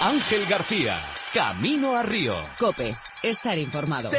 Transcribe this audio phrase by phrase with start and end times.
[0.00, 1.00] Ángel García,
[1.34, 2.34] Camino a Río.
[2.56, 4.10] Cope, estar informado.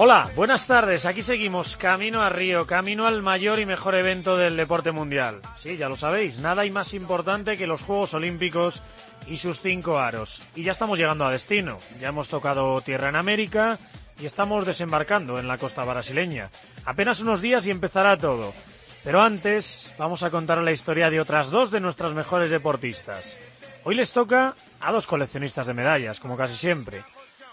[0.00, 1.06] Hola, buenas tardes.
[1.06, 5.40] Aquí seguimos, camino a Río, camino al mayor y mejor evento del deporte mundial.
[5.56, 8.80] Sí, ya lo sabéis, nada hay más importante que los Juegos Olímpicos
[9.26, 10.44] y sus cinco aros.
[10.54, 11.80] Y ya estamos llegando a destino.
[12.00, 13.80] Ya hemos tocado tierra en América
[14.20, 16.48] y estamos desembarcando en la costa brasileña.
[16.84, 18.54] Apenas unos días y empezará todo.
[19.02, 23.36] Pero antes vamos a contar la historia de otras dos de nuestras mejores deportistas.
[23.82, 27.02] Hoy les toca a dos coleccionistas de medallas, como casi siempre.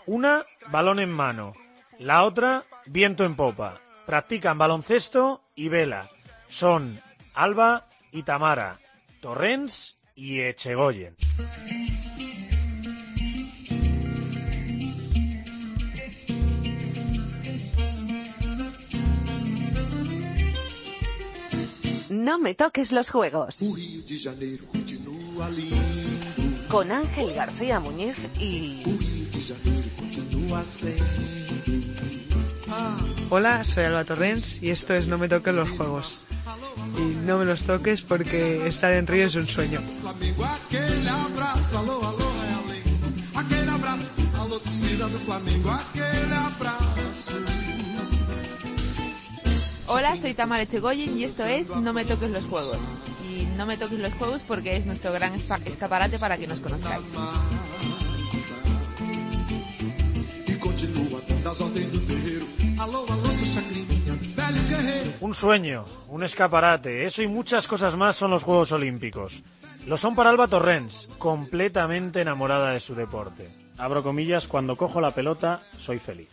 [0.06, 1.56] Una, balón en mano
[2.00, 3.80] la otra, viento en popa.
[4.06, 6.10] Practican baloncesto y vela.
[6.50, 7.00] Son
[7.34, 8.80] Alba y Tamara,
[9.20, 11.16] Torrens y Echegoyen.
[22.10, 23.60] No me toques los juegos.
[26.70, 28.84] Con Ángel García Muñiz y...
[33.30, 36.24] Hola, soy Alba Torrens y esto es No me toques los juegos.
[36.98, 39.82] Y no me los toques porque estar en Río es un sueño.
[49.88, 52.78] Hola, soy Tamara Echegoyen y esto es No me toques los juegos.
[53.30, 57.04] Y no me toques los juegos porque es nuestro gran escaparate para que nos conozcáis.
[65.22, 69.44] Un sueño, un escaparate, eso y muchas cosas más son los Juegos Olímpicos.
[69.88, 73.48] Lo son para Alba Torrens, completamente enamorada de su deporte.
[73.78, 76.30] Abro comillas, cuando cojo la pelota, soy feliz.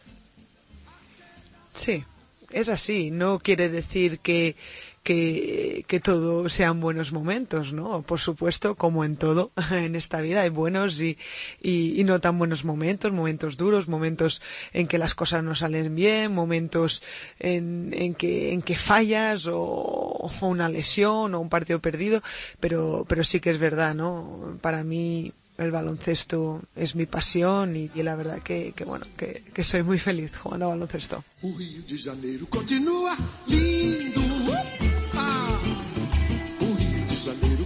[1.75, 2.05] Sí,
[2.50, 3.11] es así.
[3.11, 4.56] No quiere decir que
[5.03, 8.03] que, que todo sean buenos momentos, ¿no?
[8.03, 11.19] Por supuesto, como en todo en esta vida, hay buenos y,
[11.61, 14.43] y, y, no tan buenos momentos, momentos duros, momentos
[14.73, 17.03] en que las cosas no salen bien, momentos
[17.39, 22.23] en, en, que, en que fallas o, una lesión o un partido perdido,
[22.61, 24.59] pero, pero sí que es verdad, ¿no?
[24.61, 29.65] Para mí, el baloncesto es mi pasión y, la verdad que, que bueno, que, que,
[29.65, 31.25] soy muy feliz jugando a baloncesto.
[37.25, 37.62] Janeiro.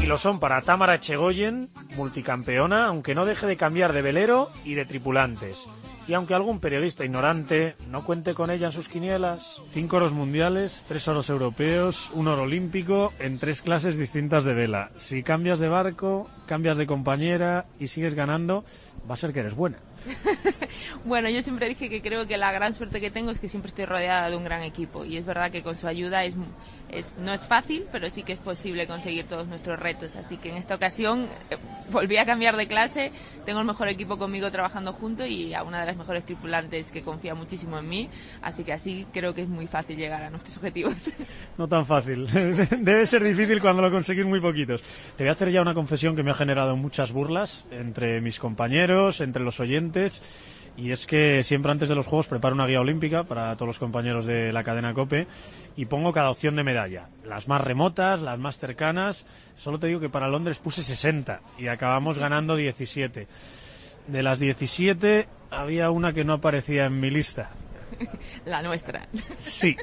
[0.00, 4.74] Y lo son para Tamara Echegoyen, multicampeona, aunque no deje de cambiar de velero y
[4.74, 5.66] de tripulantes.
[6.08, 10.84] Y aunque algún periodista ignorante no cuente con ella en sus quinielas, cinco oros mundiales,
[10.86, 14.90] tres oros europeos, un oro olímpico en tres clases distintas de vela.
[14.96, 18.64] Si cambias de barco, cambias de compañera y sigues ganando,
[19.10, 19.78] va a ser que eres buena.
[21.04, 23.68] bueno, yo siempre dije que creo que la gran suerte que tengo es que siempre
[23.68, 26.34] estoy rodeada de un gran equipo y es verdad que con su ayuda es,
[26.90, 30.16] es no es fácil, pero sí que es posible conseguir todos nuestros retos.
[30.16, 31.56] Así que en esta ocasión eh,
[31.90, 33.12] volví a cambiar de clase,
[33.44, 37.02] tengo el mejor equipo conmigo trabajando junto y a una de las mejores tripulantes que
[37.02, 38.08] confía muchísimo en mí,
[38.42, 40.94] así que así creo que es muy fácil llegar a nuestros objetivos.
[41.56, 42.26] No tan fácil,
[42.80, 44.82] debe ser difícil cuando lo conseguís muy poquitos.
[45.16, 48.38] Te voy a hacer ya una confesión que me ha generado muchas burlas entre mis
[48.38, 49.85] compañeros, entre los oyentes.
[50.76, 53.78] Y es que siempre antes de los Juegos preparo una guía olímpica para todos los
[53.78, 55.26] compañeros de la cadena COPE
[55.76, 57.08] y pongo cada opción de medalla.
[57.24, 59.24] Las más remotas, las más cercanas.
[59.56, 63.26] Solo te digo que para Londres puse 60 y acabamos ganando 17.
[64.06, 67.50] De las 17 había una que no aparecía en mi lista.
[68.44, 69.08] La nuestra.
[69.38, 69.76] Sí.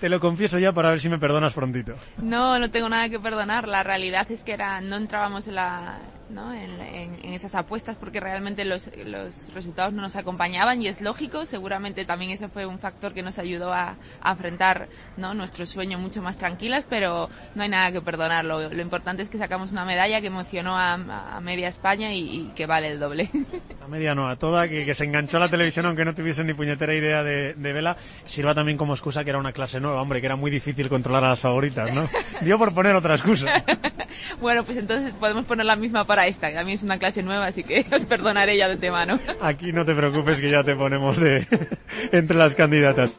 [0.00, 1.94] Te lo confieso ya para ver si me perdonas prontito.
[2.22, 3.66] No, no tengo nada que perdonar.
[3.66, 5.98] La realidad es que era, no entrábamos en la,
[6.30, 6.52] ¿no?
[6.52, 11.00] En, en, en, esas apuestas porque realmente los, los, resultados no nos acompañaban y es
[11.00, 15.34] lógico, seguramente también ese fue un factor que nos ayudó a, a afrontar ¿no?
[15.34, 18.68] nuestro sueño mucho más tranquilas, pero no hay nada que perdonarlo.
[18.68, 22.52] Lo importante es que sacamos una medalla que emocionó a, a media España y, y,
[22.54, 23.30] que vale el doble.
[23.84, 26.42] A media no, a toda, que, que se enganchó a la televisión aunque no tuviese
[26.42, 30.02] ni puñetera idea de, de, vela, sirva también como excusa que era una clase nueva,
[30.02, 32.08] hombre, que era muy difícil controlar a las favoritas, ¿no?
[32.40, 33.64] Dio por poner otra excusa.
[34.40, 37.44] bueno, pues entonces podemos poner la misma para esta, que también es una clase nueva,
[37.44, 39.18] así que os perdonaré ya de antemano.
[39.42, 41.46] Aquí no te preocupes que ya te ponemos de
[42.12, 43.10] entre las candidatas.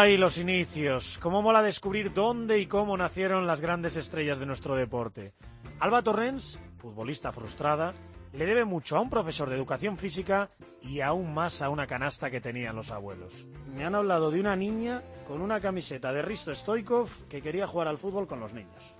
[0.00, 1.18] Ay, los inicios.
[1.20, 5.32] Cómo mola descubrir dónde y cómo nacieron las grandes estrellas de nuestro deporte.
[5.80, 7.94] Alba Torrens, futbolista frustrada,
[8.32, 10.50] le debe mucho a un profesor de educación física
[10.82, 13.34] y aún más a una canasta que tenían los abuelos.
[13.74, 17.88] Me han hablado de una niña con una camiseta de Risto Stoikov que quería jugar
[17.88, 18.94] al fútbol con los niños.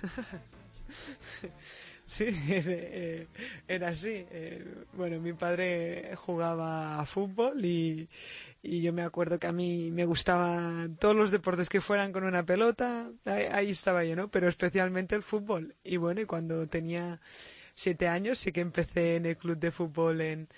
[2.10, 3.28] Sí, eh,
[3.68, 4.26] era así.
[4.32, 8.08] Eh, bueno, mi padre jugaba a fútbol y,
[8.62, 12.24] y yo me acuerdo que a mí me gustaban todos los deportes que fueran con
[12.24, 14.28] una pelota, ahí, ahí estaba yo, ¿no?
[14.28, 15.76] Pero especialmente el fútbol.
[15.82, 17.20] Y bueno, y cuando tenía
[17.74, 20.48] siete años sí que empecé en el club de fútbol en,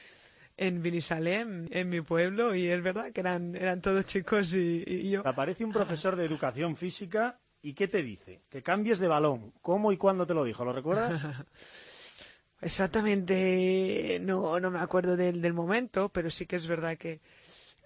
[0.56, 5.10] en Vinisalem, en mi pueblo, y es verdad que eran, eran todos chicos y, y
[5.10, 5.26] yo...
[5.26, 8.42] Aparece un profesor de educación física y ¿qué te dice?
[8.50, 9.52] Que cambies de balón.
[9.62, 10.64] ¿Cómo y cuándo te lo dijo?
[10.64, 11.12] ¿Lo recuerdas?
[12.60, 17.20] Exactamente, no, no me acuerdo del, del momento, pero sí que es verdad que,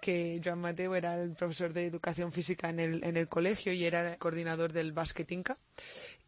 [0.06, 3.84] que Joan Mateo era el profesor de educación física en el, en el colegio y
[3.84, 5.58] era el coordinador del básquet Inca.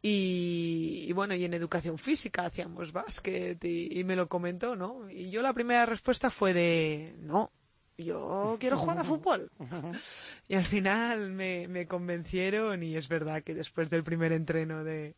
[0.03, 5.09] Y, y bueno, y en educación física hacíamos básquet y, y me lo comentó, ¿no?
[5.09, 7.53] Y yo la primera respuesta fue de, no,
[7.97, 9.49] yo quiero jugar a fútbol.
[10.49, 15.15] Y al final me, me convencieron y es verdad que después del primer entreno de,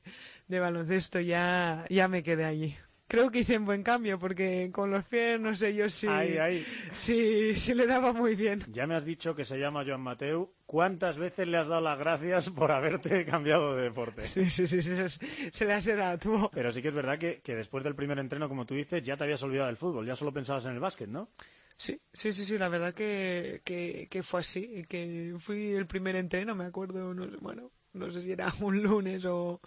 [0.48, 2.76] de baloncesto ya, ya me quedé allí.
[3.10, 6.38] Creo que hice un buen cambio porque con los pies no sé yo si, Ahí,
[6.38, 6.64] ahí.
[6.92, 8.64] si, si le daba muy bien.
[8.72, 10.52] Ya me has dicho que se llama Joan Mateu.
[10.64, 14.24] ¿Cuántas veces le has dado las gracias por haberte cambiado de deporte?
[14.28, 15.08] Sí, sí, sí, sí, se,
[15.50, 16.50] se le has dado tú.
[16.52, 19.16] Pero sí que es verdad que, que después del primer entreno, como tú dices, ya
[19.16, 21.28] te habías olvidado del fútbol, ya solo pensabas en el básquet, ¿no?
[21.76, 26.14] Sí, sí, sí, sí, la verdad que, que, que fue así, que fui el primer
[26.14, 29.60] entreno, me acuerdo, no sé, bueno, no sé si era un lunes o,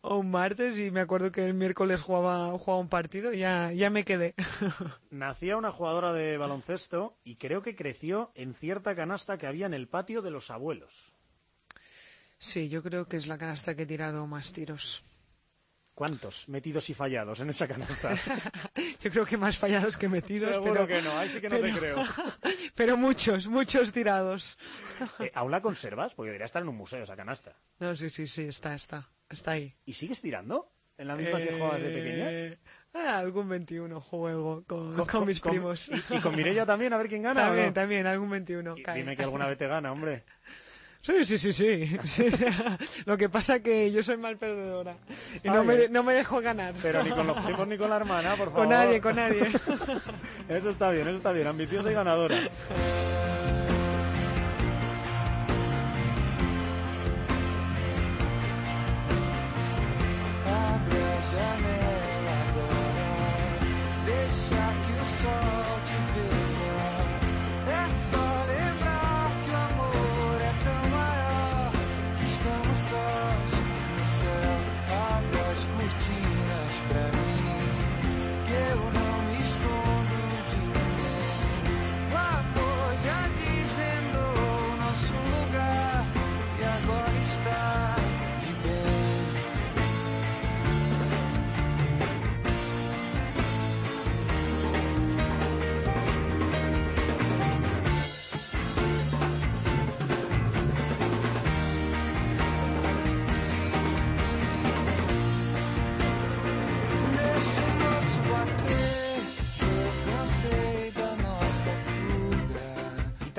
[0.00, 3.72] o un martes y me acuerdo que el miércoles jugaba, jugaba un partido y ya,
[3.72, 4.34] ya me quedé.
[5.10, 9.74] Nacía una jugadora de baloncesto y creo que creció en cierta canasta que había en
[9.74, 11.14] el patio de los abuelos.
[12.38, 15.04] Sí, yo creo que es la canasta que he tirado más tiros.
[16.00, 18.14] ¿Cuántos metidos y fallados en esa canasta?
[19.02, 20.50] Yo creo que más fallados que metidos.
[20.50, 22.02] Seguro pero, que no, ahí sí que no te creo.
[22.74, 24.56] Pero muchos, muchos tirados.
[25.18, 26.14] Eh, ¿Aún la conservas?
[26.14, 27.54] Porque debería estar en un museo esa canasta.
[27.80, 29.74] No, sí, sí, sí, está, está, está ahí.
[29.84, 30.72] ¿Y sigues tirando?
[30.96, 32.32] ¿En la misma que jugabas de pequeña?
[32.32, 32.58] Eh,
[32.94, 35.90] ah, algún 21 juego con, Con- con mis con- primos.
[35.90, 36.94] ¿Y, y con Mireia también?
[36.94, 37.42] A ver quién gana.
[37.42, 37.72] ¿o También, no?
[37.74, 38.78] también, algún 21.
[38.78, 38.96] Y cae.
[39.00, 40.24] Dime que alguna vez te gana, hombre.
[41.02, 41.98] Sí, sí, sí, sí.
[42.04, 42.26] Sí.
[43.06, 44.96] Lo que pasa es que yo soy mal perdedora.
[45.42, 45.88] Y Ay, no me, eh.
[45.90, 46.74] no me dejo ganar.
[46.82, 48.52] Pero ni con los primos ni con la hermana, por favor.
[48.52, 49.50] Con nadie, con nadie.
[50.48, 51.46] Eso está bien, eso está bien.
[51.46, 52.36] Ambiciosa y ganadora.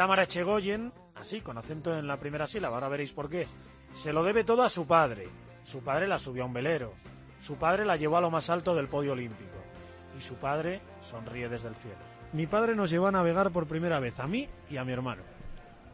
[0.02, 3.46] Tamara Echegoyen, así, con acento en la primera sílaba, ahora veréis por qué,
[3.92, 5.30] se lo debe todo a su padre.
[5.64, 6.96] Su padre la subió a un velero.
[7.40, 9.60] Su padre la llevó a lo más alto del podio olímpico.
[10.18, 12.00] Y su padre sonríe desde el cielo.
[12.34, 15.22] Mi padre nos llevó a navegar por primera vez a mí y a mi hermano.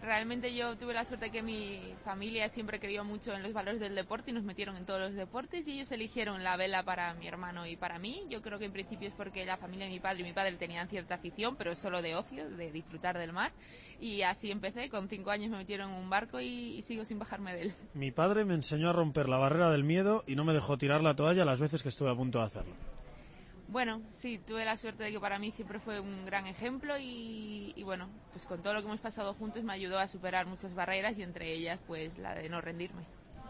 [0.01, 3.96] Realmente yo tuve la suerte que mi familia siempre creyó mucho en los valores del
[3.96, 7.27] deporte y nos metieron en todos los deportes y ellos eligieron la vela para mi
[7.27, 8.24] hermano y para mí.
[8.30, 10.56] Yo creo que en principio es porque la familia de mi padre y mi padre
[10.56, 13.51] tenían cierta afición, pero solo de ocio, de disfrutar del mar.
[14.00, 17.20] Y así empecé, con cinco años me metieron en un barco y, y sigo sin
[17.20, 17.74] bajarme de él.
[17.94, 21.01] Mi padre me enseñó a romper la barrera del miedo y no me dejó tirar
[21.01, 22.75] la toalla las veces que estuve a punto de hacerlo.
[23.69, 27.74] Bueno, sí, tuve la suerte de que para mí siempre fue un gran ejemplo y,
[27.75, 30.74] y bueno, pues con todo lo que hemos pasado juntos me ayudó a superar muchas
[30.74, 33.01] barreras y entre ellas pues la de no rendirme.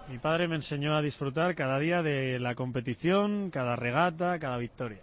[0.09, 4.99] Mi padre me enseñó a disfrutar cada día de la competición, cada regata, cada victoria.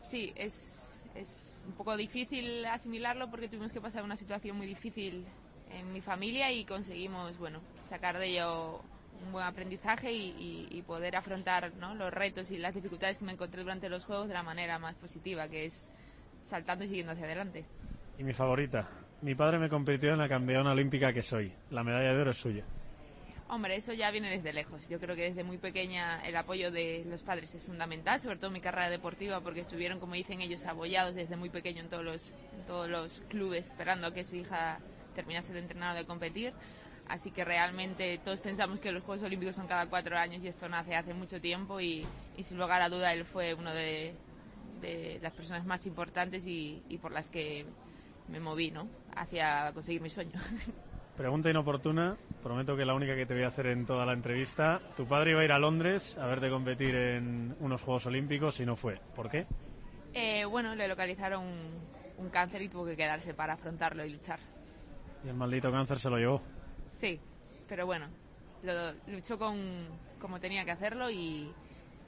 [0.00, 5.24] Sí, es, es un poco difícil asimilarlo porque tuvimos que pasar una situación muy difícil
[5.72, 8.80] en mi familia y conseguimos, bueno, sacar de ello
[9.24, 10.30] un buen aprendizaje y,
[10.70, 11.94] y- y poder afrontar ¿no?
[11.94, 14.94] los retos y las dificultades que me encontré durante los juegos de la manera más
[14.96, 15.90] positiva, que es
[16.42, 17.64] saltando y siguiendo hacia adelante.
[18.18, 18.88] Y mi favorita,
[19.22, 21.52] Mi padre me convirtió en la campeona olímpica que soy.
[21.70, 22.64] La medalla de oro es suya.
[23.48, 24.88] Hombre, eso ya viene desde lejos.
[24.88, 28.48] Yo creo que desde muy pequeña el apoyo de los padres es fundamental, sobre todo
[28.48, 32.04] en mi carrera deportiva, porque estuvieron, como dicen ellos, apoyados desde muy pequeño en todos
[32.04, 34.80] los, en todos los clubes, esperando a que su hija
[35.14, 36.52] terminase de entrenar o de competir.
[37.08, 40.68] Así que realmente todos pensamos que los Juegos Olímpicos son cada cuatro años y esto
[40.68, 42.04] nace hace mucho tiempo y,
[42.36, 44.14] y sin lugar a duda él fue uno de,
[44.80, 47.64] de las personas más importantes y, y por las que
[48.28, 48.88] me moví, ¿no?
[49.14, 50.32] Hacia conseguir mi sueño.
[51.16, 54.82] Pregunta inoportuna, prometo que la única que te voy a hacer en toda la entrevista.
[54.96, 58.66] Tu padre iba a ir a Londres a verte competir en unos Juegos Olímpicos y
[58.66, 59.00] no fue.
[59.14, 59.46] ¿Por qué?
[60.12, 61.70] Eh, bueno, le localizaron un,
[62.18, 64.40] un cáncer y tuvo que quedarse para afrontarlo y luchar.
[65.24, 66.42] Y el maldito cáncer se lo llevó.
[66.90, 67.20] Sí,
[67.68, 68.08] pero bueno,
[68.62, 69.88] lo, luchó con
[70.20, 71.52] como tenía que hacerlo y,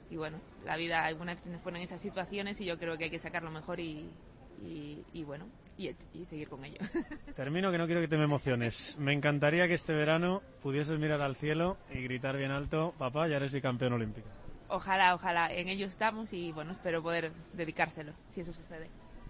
[0.09, 3.05] y bueno, la vida algunas veces nos pone en esas situaciones y yo creo que
[3.05, 4.09] hay que sacar lo mejor y,
[4.63, 5.45] y, y bueno,
[5.77, 6.77] y, y seguir con ello.
[7.35, 8.97] Termino que no quiero que te me emociones.
[8.99, 13.37] Me encantaría que este verano pudieses mirar al cielo y gritar bien alto, papá, ya
[13.37, 14.27] eres bicampeón olímpico.
[14.67, 18.89] ojalá, ojalá, en ello estamos y bueno, espero poder dedicárselo, si eso sucede.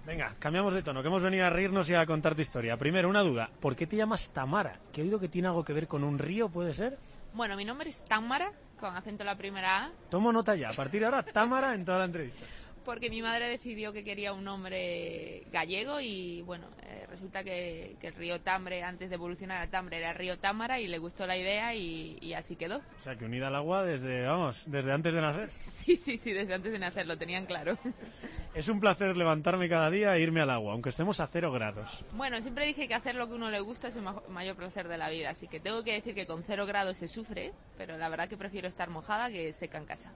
[0.10, 2.75] Venga, cambiamos de tono, que hemos venido a reírnos y a contar tu historia.
[2.78, 3.51] Primero, una duda.
[3.60, 4.80] ¿Por qué te llamas Tamara?
[4.92, 6.98] Que he oído que tiene algo que ver con un río, ¿puede ser?
[7.36, 10.70] Bueno, mi nombre es Tamara, con acento en la primera A, Tomo nota ya.
[10.70, 12.44] A partir de ahora, Tamara en toda la entrevista.
[12.89, 18.08] Porque mi madre decidió que quería un nombre gallego y bueno, eh, resulta que, que
[18.08, 21.27] el río Tambre, antes de evolucionar a Tambre, era el río Támara y le gustó
[21.27, 22.77] la idea y, y así quedó.
[22.77, 25.50] O sea, que unida al agua desde, vamos, desde antes de nacer.
[25.65, 27.77] Sí, sí, sí, desde antes de nacer lo tenían claro.
[28.55, 32.03] Es un placer levantarme cada día e irme al agua, aunque estemos a cero grados.
[32.13, 34.88] Bueno, siempre dije que hacer lo que uno le gusta es el ma- mayor placer
[34.88, 37.98] de la vida, así que tengo que decir que con cero grados se sufre, pero
[38.00, 40.12] la verdad que prefiero estar mojada que seca en casa.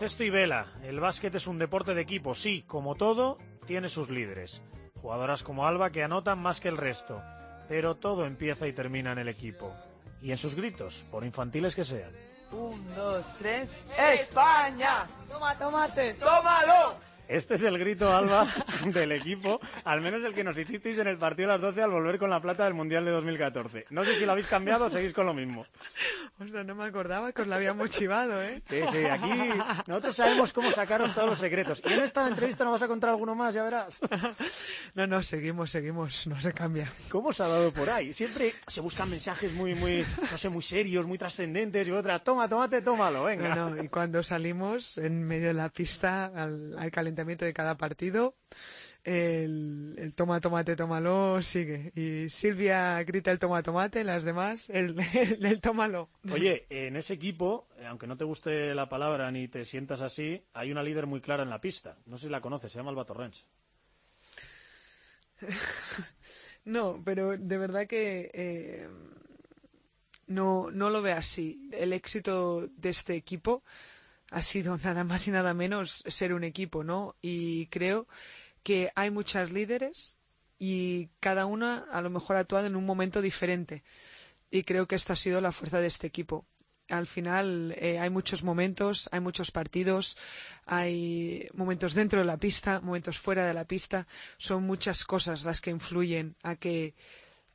[0.00, 0.66] Baloncesto y vela.
[0.82, 4.62] El básquet es un deporte de equipo, sí, como todo, tiene sus líderes.
[4.94, 7.22] Jugadoras como Alba que anotan más que el resto,
[7.68, 9.74] pero todo empieza y termina en el equipo.
[10.22, 12.12] Y en sus gritos, por infantiles que sean.
[12.50, 13.70] Un, dos, tres.
[14.14, 15.06] ¡España!
[15.28, 16.14] ¡Toma, tomate!
[16.14, 16.96] ¡Tómalo!
[17.30, 18.52] Este es el grito, Alba,
[18.86, 21.90] del equipo, al menos el que nos hicisteis en el partido a las 12 al
[21.90, 23.86] volver con la plata del Mundial de 2014.
[23.90, 25.64] No sé si lo habéis cambiado o seguís con lo mismo.
[26.40, 28.60] Ostras, no me acordaba que os la habíamos chivado, ¿eh?
[28.68, 29.30] Sí, sí, aquí
[29.86, 31.80] nosotros sabemos cómo sacaros todos los secretos.
[31.88, 33.98] Y en esta entrevista nos vas a contar alguno más, ya verás.
[34.94, 36.92] No, no, seguimos, seguimos, no se cambia.
[37.10, 38.12] ¿Cómo os ha dado por ahí?
[38.12, 42.48] Siempre se buscan mensajes muy, muy, no sé, muy serios, muy trascendentes y otra, toma,
[42.48, 43.54] tomate, tómalo, venga.
[43.54, 46.90] No, no, y cuando salimos en medio de la pista al, al
[47.24, 48.34] de cada partido,
[49.04, 51.92] el, el toma tomate, tómalo sigue.
[51.94, 56.10] Y Silvia grita el toma tomate, las demás el, el, el tómalo.
[56.32, 60.72] Oye, en ese equipo, aunque no te guste la palabra ni te sientas así, hay
[60.72, 61.98] una líder muy clara en la pista.
[62.06, 63.46] No sé si la conoces, se llama Alba Torrens.
[66.62, 68.86] No, pero de verdad que eh,
[70.26, 71.68] no, no lo veo así.
[71.72, 73.64] El éxito de este equipo
[74.30, 77.16] ha sido nada más y nada menos ser un equipo, ¿no?
[77.20, 78.06] Y creo
[78.62, 80.16] que hay muchas líderes
[80.58, 83.82] y cada una a lo mejor ha actuado en un momento diferente.
[84.50, 86.46] Y creo que esta ha sido la fuerza de este equipo.
[86.88, 90.18] al final eh, hay muchos momentos, hay muchos partidos,
[90.66, 94.08] hay momentos dentro de la pista, momentos fuera de la pista,
[94.38, 96.94] son muchas cosas las que influyen a que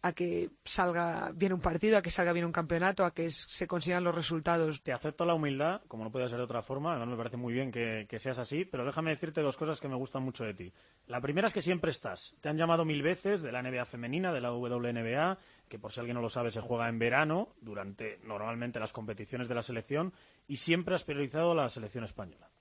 [0.06, 3.66] a que salga bien un partido, a que salga bien un campeonato, a que se
[3.66, 4.84] consigan los resultados.
[4.84, 7.54] Te acepto la humildad, como no puede ser de otra forma, además me parece muy
[7.54, 10.54] bien que, que seas así, pero déjame decirte dos cosas que me gustan mucho de
[10.54, 10.72] ti.
[11.08, 12.36] La primera es que siempre estás.
[12.40, 16.02] Te han llamado mil veces de la NBA femenina, de la WNBA, que por si
[16.02, 20.14] alguien no lo sabe se juega en verano, durante normalmente las competiciones de la selección,
[20.48, 22.52] y siempre has priorizado la selección española.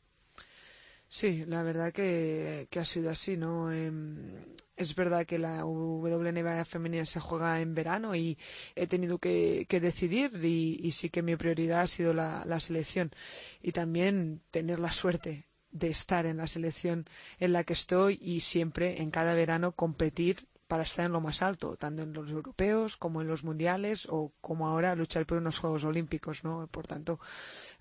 [1.08, 3.72] Sí, la verdad que, ha sido así, ¿no?
[3.72, 4.32] Em,
[4.76, 8.36] es verdad que la WNBA femenina se juega en verano y
[8.74, 13.12] he tenido que, que decidir y, sí que mi prioridad ha sido la selección
[13.62, 17.04] y también tener la suerte de estar en la selección
[17.40, 21.40] en la que estoy y siempre en cada verano competir para estar en lo más
[21.40, 25.56] alto, tanto en los europeos como en los mundiales o como ahora luchar por unos
[25.60, 26.66] Juegos Olímpicos, ¿no?
[26.66, 27.20] Por tanto,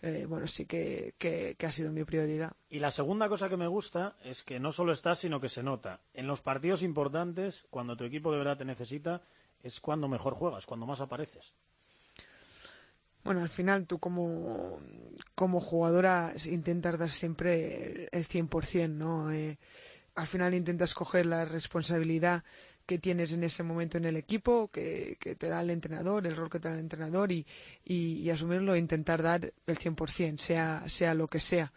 [0.04, 2.52] eh, bueno, sí que, que, que ha sido mi prioridad.
[2.70, 5.64] Y la segunda cosa que me gusta es que no solo estás, sino que se
[5.64, 6.02] nota.
[6.14, 9.24] En los partidos importantes, cuando tu equipo de verdad te necesita,
[9.64, 11.56] es cuando mejor juegas, cuando más apareces.
[13.24, 14.80] Bueno, al final tú como,
[15.34, 19.32] como jugadora intentas dar siempre el 100%, ¿no?
[19.32, 19.58] Eh,
[20.16, 22.44] al final intentas coger la responsabilidad
[22.86, 26.50] que tienes en ese momento en el equipo, que, te da el entrenador, el rol
[26.50, 31.28] que te da el entrenador y, asumirlo e intentar dar el 100%, sea, sea lo
[31.28, 31.72] que sea.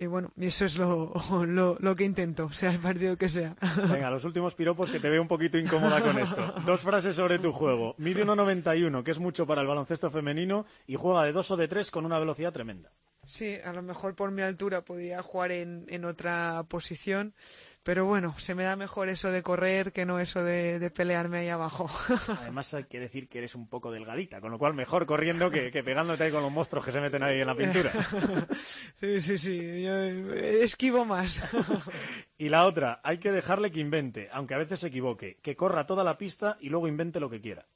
[0.00, 1.12] Y bueno, eso es lo,
[1.46, 3.56] lo, lo que intento, sea el partido que sea.
[3.90, 6.54] Venga, los últimos piropos que te veo un poquito incómoda con esto.
[6.64, 7.96] Dos frases sobre tu juego.
[7.98, 11.66] Mide 1,91, que es mucho para el baloncesto femenino, y juega de dos o de
[11.66, 12.92] tres con una velocidad tremenda.
[13.28, 17.34] Sí, a lo mejor por mi altura podría jugar en, en otra posición,
[17.82, 21.40] pero bueno, se me da mejor eso de correr que no eso de, de pelearme
[21.40, 21.90] ahí abajo.
[22.40, 25.70] Además hay que decir que eres un poco delgadita, con lo cual mejor corriendo que,
[25.70, 27.92] que pegándote ahí con los monstruos que se meten ahí en la pintura.
[28.98, 29.94] sí, sí, sí, yo
[30.32, 31.42] esquivo más.
[32.38, 35.86] Y la otra, hay que dejarle que invente, aunque a veces se equivoque, que corra
[35.86, 37.66] toda la pista y luego invente lo que quiera.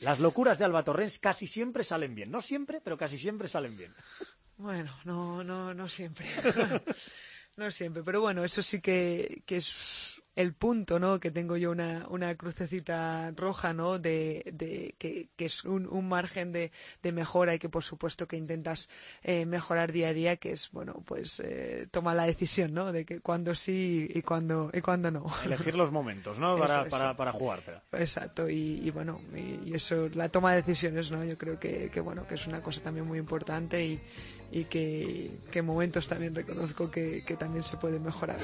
[0.00, 2.30] Las locuras de Alba Torrens casi siempre salen bien.
[2.30, 3.94] No siempre, pero casi siempre salen bien.
[4.56, 6.26] Bueno, no, no, no siempre.
[7.56, 11.20] no siempre, pero bueno, eso sí que, que es el punto, ¿no?
[11.20, 13.98] Que tengo yo una, una crucecita roja, ¿no?
[13.98, 18.26] De, de que, que es un, un margen de, de mejora y que por supuesto
[18.26, 18.88] que intentas
[19.22, 22.90] eh, mejorar día a día, que es, bueno, pues eh, toma la decisión, ¿no?
[22.90, 25.26] De que cuándo sí y cuándo, y cuándo no.
[25.44, 26.58] Elegir los momentos, ¿no?
[26.58, 27.16] Para, Eso, para, eso.
[27.16, 27.82] para jugártela.
[27.92, 31.24] Exacto, y, y bueno, y, y eso, la toma de decisiones, ¿no?
[31.24, 34.00] Yo creo que, que bueno, que es una cosa también muy importante y,
[34.50, 38.38] y que, que en momentos también reconozco que, que también se puede mejorar.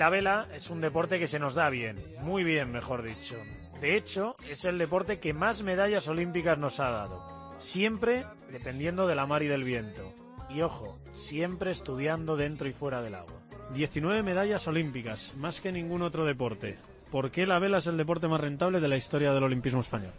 [0.00, 3.36] La vela es un deporte que se nos da bien, muy bien, mejor dicho.
[3.82, 7.54] De hecho, es el deporte que más medallas olímpicas nos ha dado.
[7.58, 10.14] Siempre dependiendo de la mar y del viento.
[10.48, 13.42] Y ojo, siempre estudiando dentro y fuera del agua.
[13.74, 16.78] 19 medallas olímpicas, más que ningún otro deporte.
[17.10, 20.14] ¿Por qué la vela es el deporte más rentable de la historia del olimpismo español?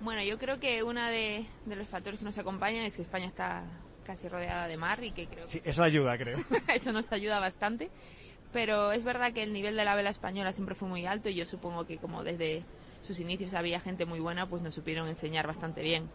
[0.00, 3.26] Bueno, yo creo que uno de, de los factores que nos acompañan es que España
[3.26, 3.62] está
[4.06, 6.38] casi rodeada de mar y que creo que Sí, eso ayuda, creo.
[6.74, 7.90] eso nos ayuda bastante.
[8.52, 11.34] Pero es verdad que el nivel de la vela española siempre fue muy alto y
[11.34, 12.62] yo supongo que como desde
[13.06, 16.08] sus inicios había gente muy buena, pues nos supieron enseñar bastante bien.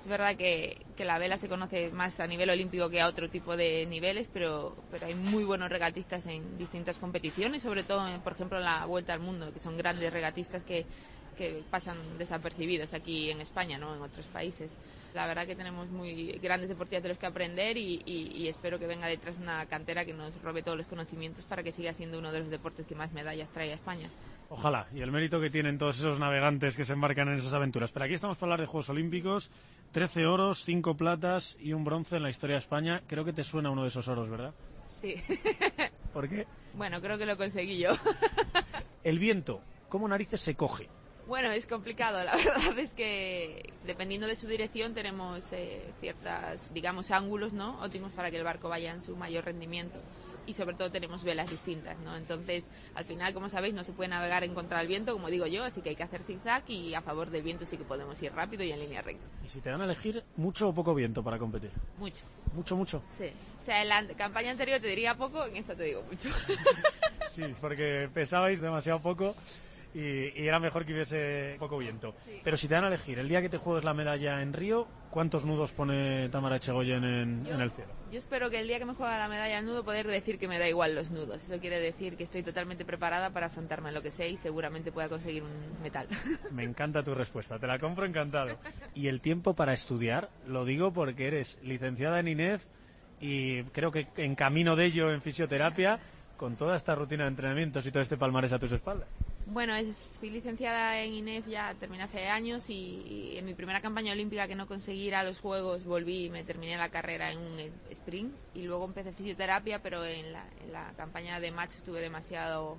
[0.00, 3.28] Es verdad que, que la vela se conoce más a nivel olímpico que a otro
[3.28, 8.20] tipo de niveles, pero, pero hay muy buenos regatistas en distintas competiciones, sobre todo, en,
[8.20, 10.86] por ejemplo, en la Vuelta al Mundo, que son grandes regatistas que,
[11.38, 14.68] que pasan desapercibidos aquí en España, no en otros países.
[15.14, 18.78] La verdad que tenemos muy grandes deportistas de los que aprender y, y, y espero
[18.78, 22.18] que venga detrás una cantera que nos robe todos los conocimientos para que siga siendo
[22.18, 24.10] uno de los deportes que más medallas trae a España.
[24.50, 27.92] Ojalá, y el mérito que tienen todos esos navegantes que se embarcan en esas aventuras.
[27.92, 29.50] Pero aquí estamos para hablar de Juegos Olímpicos,
[29.92, 33.02] 13 oros, 5 platas y un bronce en la historia de España.
[33.06, 34.54] Creo que te suena uno de esos oros, ¿verdad?
[35.00, 35.14] Sí.
[36.12, 36.46] ¿Por qué?
[36.74, 37.90] Bueno, creo que lo conseguí yo.
[39.02, 40.88] El viento, ¿cómo narices se coge?
[41.28, 42.24] Bueno, es complicado.
[42.24, 47.80] La verdad es que dependiendo de su dirección tenemos eh, ciertas, digamos, ángulos, ¿no?
[47.82, 50.00] Óptimos para que el barco vaya en su mayor rendimiento.
[50.46, 52.16] Y sobre todo tenemos velas distintas, ¿no?
[52.16, 52.64] Entonces,
[52.94, 55.62] al final, como sabéis, no se puede navegar en contra del viento, como digo yo,
[55.64, 58.32] así que hay que hacer zigzag y a favor del viento sí que podemos ir
[58.32, 59.26] rápido y en línea recta.
[59.44, 61.70] Y si te dan a elegir, mucho o poco viento para competir.
[61.98, 62.24] Mucho.
[62.54, 63.02] Mucho, mucho.
[63.12, 63.30] Sí.
[63.60, 66.30] O sea, en la campaña anterior te diría poco, en esta te digo mucho.
[67.30, 69.36] Sí, porque pesabais demasiado poco
[69.94, 72.14] y, y era mejor que hubiese poco viento.
[72.24, 72.40] Sí.
[72.44, 74.86] Pero si te dan a elegir, el día que te juegues la medalla en Río,
[75.10, 77.92] ¿cuántos nudos pone Tamara Echegoyen en, en el cielo?
[78.10, 80.48] Yo espero que el día que me juega la medalla al nudo poder decir que
[80.48, 81.44] me da igual los nudos.
[81.44, 84.92] Eso quiere decir que estoy totalmente preparada para afrontarme en lo que sé y seguramente
[84.92, 86.08] pueda conseguir un metal.
[86.52, 88.58] Me encanta tu respuesta, te la compro encantado.
[88.94, 92.64] Y el tiempo para estudiar, lo digo porque eres licenciada en INEF
[93.20, 95.98] y creo que en camino de ello en fisioterapia,
[96.36, 99.08] con toda esta rutina de entrenamientos y todo este palmarés a tus espaldas.
[99.50, 104.12] Bueno, es- fui licenciada en INEF ya terminé hace años y, en mi primera campaña
[104.12, 107.38] olímpica que no conseguí ir a los Juegos volví y me terminé la carrera en
[107.38, 107.58] un
[107.90, 112.76] sprint y luego empecé fisioterapia, pero en la, en la campaña de match tuve demasiado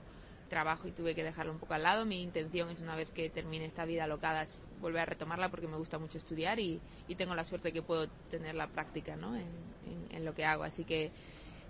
[0.48, 2.06] trabajo y tuve que dejarlo un poco al lado.
[2.06, 5.68] Mi intención es una vez que termine esta vida alocada es volver a retomarla porque
[5.68, 9.36] me gusta mucho estudiar y, y tengo la suerte que puedo tener la práctica ¿no?
[9.36, 9.48] en,
[9.88, 10.64] en- en lo que hago.
[10.64, 11.12] Así que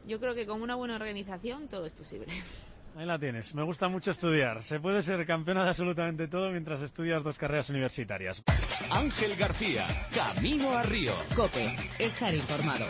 [0.04, 2.34] yo creo que con una buena organización todo es posible.
[2.98, 4.62] Ahí la tienes, me gusta mucho estudiar.
[4.64, 8.44] Se puede ser campeona de absolutamente todo mientras estudias dos carreras universitarias.
[8.90, 11.14] Ángel García, Camino a Río.
[11.36, 12.86] Cope, estar informado.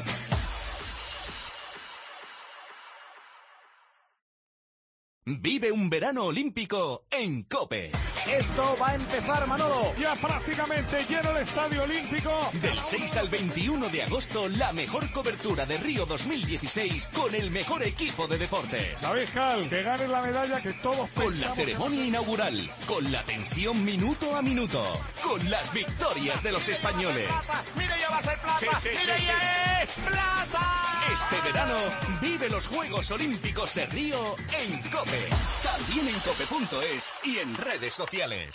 [5.37, 7.91] Vive un verano olímpico en Cope.
[8.27, 9.93] Esto va a empezar, Manolo.
[9.99, 12.31] Ya prácticamente lleno el Estadio Olímpico.
[12.53, 17.83] Del 6 al 21 de agosto, la mejor cobertura de Río 2016 con el mejor
[17.83, 18.99] equipo de deportes.
[19.01, 23.85] David Cal, que gane la medalla que todos Con la ceremonia inaugural, con la tensión
[23.85, 24.83] minuto a minuto,
[25.21, 27.29] con las victorias de los españoles.
[27.77, 28.81] ¡Mira, ya va a ser plata!
[28.83, 30.89] ¡Mira, ya es plata!
[31.11, 31.75] Este verano,
[32.21, 35.18] vive los Juegos Olímpicos de Río en Cope.
[35.63, 38.53] También en cope.es y en redes sociales.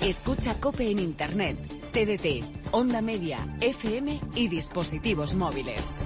[0.00, 1.56] Escucha Cope en Internet,
[1.92, 5.96] TDT, Onda Media, FM y dispositivos móviles.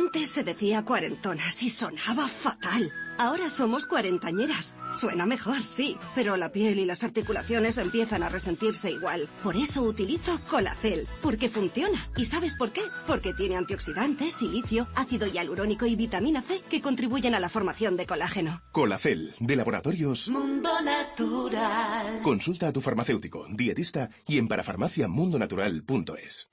[0.00, 2.90] Antes se decía cuarentonas y sonaba fatal.
[3.18, 4.78] Ahora somos cuarentañeras.
[4.94, 9.28] Suena mejor, sí, pero la piel y las articulaciones empiezan a resentirse igual.
[9.42, 12.08] Por eso utilizo Colacel, porque funciona.
[12.16, 12.80] ¿Y sabes por qué?
[13.06, 18.06] Porque tiene antioxidantes, silicio, ácido hialurónico y vitamina C que contribuyen a la formación de
[18.06, 18.62] colágeno.
[18.72, 20.28] Colacel, de laboratorios.
[20.28, 22.22] Mundo natural.
[22.22, 26.48] Consulta a tu farmacéutico, dietista y en parafarmaciamundonatural.es.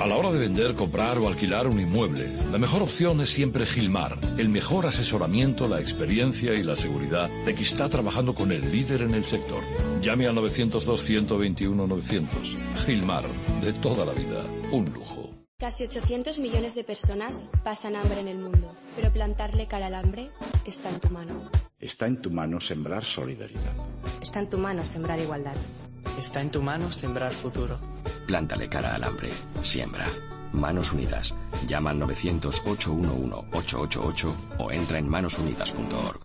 [0.00, 3.64] A la hora de vender, comprar o alquilar un inmueble, la mejor opción es siempre
[3.64, 4.18] Gilmar.
[4.36, 9.02] El mejor asesoramiento, la experiencia y la seguridad de que está trabajando con el líder
[9.02, 9.62] en el sector.
[10.02, 12.26] Llame al 902-121-900.
[12.84, 13.24] Gilmar,
[13.62, 15.30] de toda la vida, un lujo.
[15.58, 20.30] Casi 800 millones de personas pasan hambre en el mundo, pero plantarle cara al hambre
[20.66, 21.48] está en tu mano.
[21.78, 23.74] Está en tu mano sembrar solidaridad.
[24.20, 25.54] Está en tu mano sembrar igualdad.
[26.18, 27.78] Está en tu mano sembrar futuro.
[28.26, 29.30] Plántale cara al hambre.
[29.62, 30.06] Siembra.
[30.52, 31.34] Manos Unidas.
[31.66, 36.20] Llama al 900-811-888 o entra en manosunidas.org.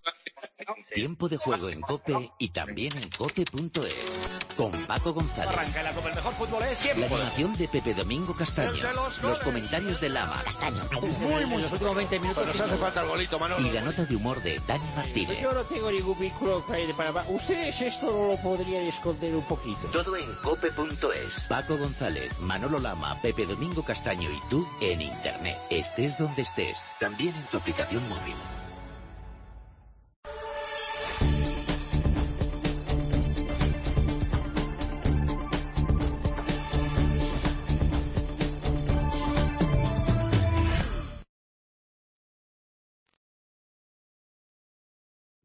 [0.94, 4.20] Tiempo de juego en Cope y también en cope.es.
[4.58, 5.52] Con Paco González.
[5.52, 7.08] Arranca la Copa, el mejor fútbol es siempre.
[7.08, 8.72] La animación de Pepe Domingo Castaño.
[8.72, 10.42] De los comentarios de Lama.
[10.44, 10.82] Castaño.
[11.22, 12.48] Muy, muy Los últimos 20 minutos.
[12.48, 13.68] Nos hace falta el golito, Manolo.
[13.68, 15.40] Y la nota de humor de Dani Martínez.
[15.40, 17.24] Yo no tengo ningún vínculo el Panamá.
[17.30, 19.88] Ustedes esto no lo podrían esconder un poquito.
[19.92, 21.46] Todo en cope.es.
[21.48, 25.58] Paco González, Manolo Lama, Pepe Domingo Castaño y tú en Internet.
[25.70, 26.84] Estés donde estés.
[27.00, 28.36] También en tu aplicación móvil.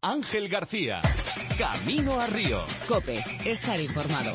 [0.04, 1.00] Ángel García,
[1.56, 2.62] Camino a Río.
[2.86, 4.34] Cope, estar informado.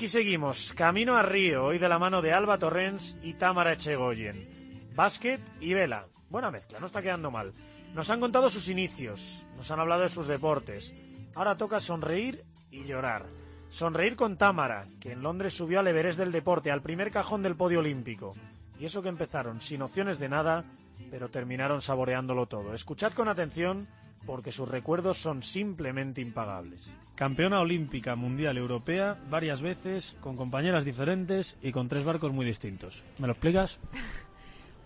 [0.00, 4.48] Aquí seguimos, camino a Río, hoy de la mano de Alba Torrens y Támara Echegoyen.
[4.94, 6.06] Básquet y vela.
[6.30, 7.52] Buena mezcla, no está quedando mal.
[7.92, 10.94] Nos han contado sus inicios, nos han hablado de sus deportes.
[11.34, 13.26] Ahora toca sonreír y llorar.
[13.68, 17.56] Sonreír con Támara, que en Londres subió al Everest del deporte, al primer cajón del
[17.56, 18.34] podio olímpico.
[18.78, 20.64] Y eso que empezaron sin opciones de nada,
[21.10, 22.74] pero terminaron saboreándolo todo.
[22.74, 23.86] Escuchad con atención
[24.26, 26.94] porque sus recuerdos son simplemente impagables.
[27.14, 33.02] Campeona olímpica, mundial, europea, varias veces, con compañeras diferentes y con tres barcos muy distintos.
[33.18, 33.78] ¿Me lo explicas?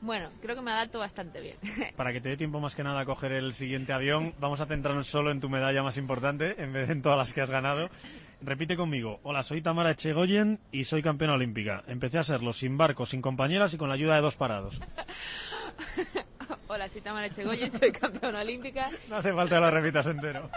[0.04, 1.56] Bueno, creo que me adapto bastante bien.
[1.96, 4.66] Para que te dé tiempo más que nada a coger el siguiente avión, vamos a
[4.66, 7.48] centrarnos solo en tu medalla más importante, en vez de en todas las que has
[7.48, 7.88] ganado.
[8.42, 9.20] Repite conmigo.
[9.22, 11.84] Hola, soy Tamara Echegoyen y soy campeona olímpica.
[11.86, 14.78] Empecé a serlo sin barco, sin compañeras y con la ayuda de dos parados.
[16.84, 18.90] Hola, soy Tamara Echegoyen, soy campeona olímpica.
[19.08, 20.50] No hace falta que lo repitas entero.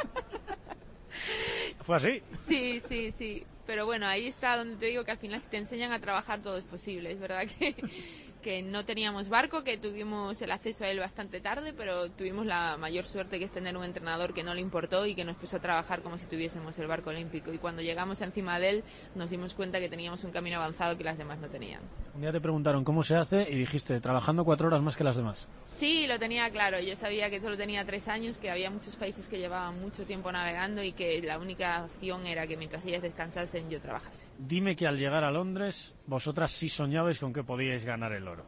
[1.83, 2.21] ¿Fue así?
[2.45, 3.45] Sí, sí, sí.
[3.65, 6.41] Pero bueno, ahí está donde te digo que al final si te enseñan a trabajar
[6.41, 7.13] todo es posible.
[7.13, 7.75] Es verdad que,
[8.43, 12.75] que no teníamos barco, que tuvimos el acceso a él bastante tarde, pero tuvimos la
[12.75, 15.55] mayor suerte que es tener un entrenador que no le importó y que nos puso
[15.55, 17.53] a trabajar como si tuviésemos el barco olímpico.
[17.53, 18.83] Y cuando llegamos encima de él
[19.15, 21.83] nos dimos cuenta que teníamos un camino avanzado que las demás no tenían.
[22.17, 25.17] Un día te preguntaron cómo se hace y dijiste, trabajando cuatro horas más que las
[25.17, 25.47] demás.
[25.67, 26.79] Sí, lo tenía claro.
[26.79, 30.31] Yo sabía que solo tenía tres años, que había muchos países que llevaban mucho tiempo
[30.31, 34.25] navegando y que la única opción era que mientras ellas descansasen yo trabajase.
[34.39, 38.47] Dime que al llegar a Londres, vosotras sí soñabais con que podíais ganar el oro.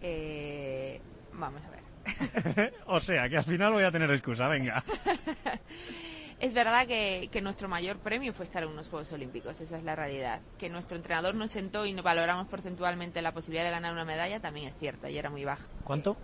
[0.00, 1.00] Eh,
[1.32, 2.72] vamos a ver.
[2.86, 4.84] o sea, que al final voy a tener excusa, venga.
[6.38, 9.82] Es verdad que, que, nuestro mayor premio fue estar en unos Juegos Olímpicos, esa es
[9.84, 10.40] la realidad.
[10.58, 14.38] Que nuestro entrenador nos sentó y nos valoramos porcentualmente la posibilidad de ganar una medalla
[14.38, 15.64] también es cierta y era muy baja.
[15.82, 16.16] ¿Cuánto?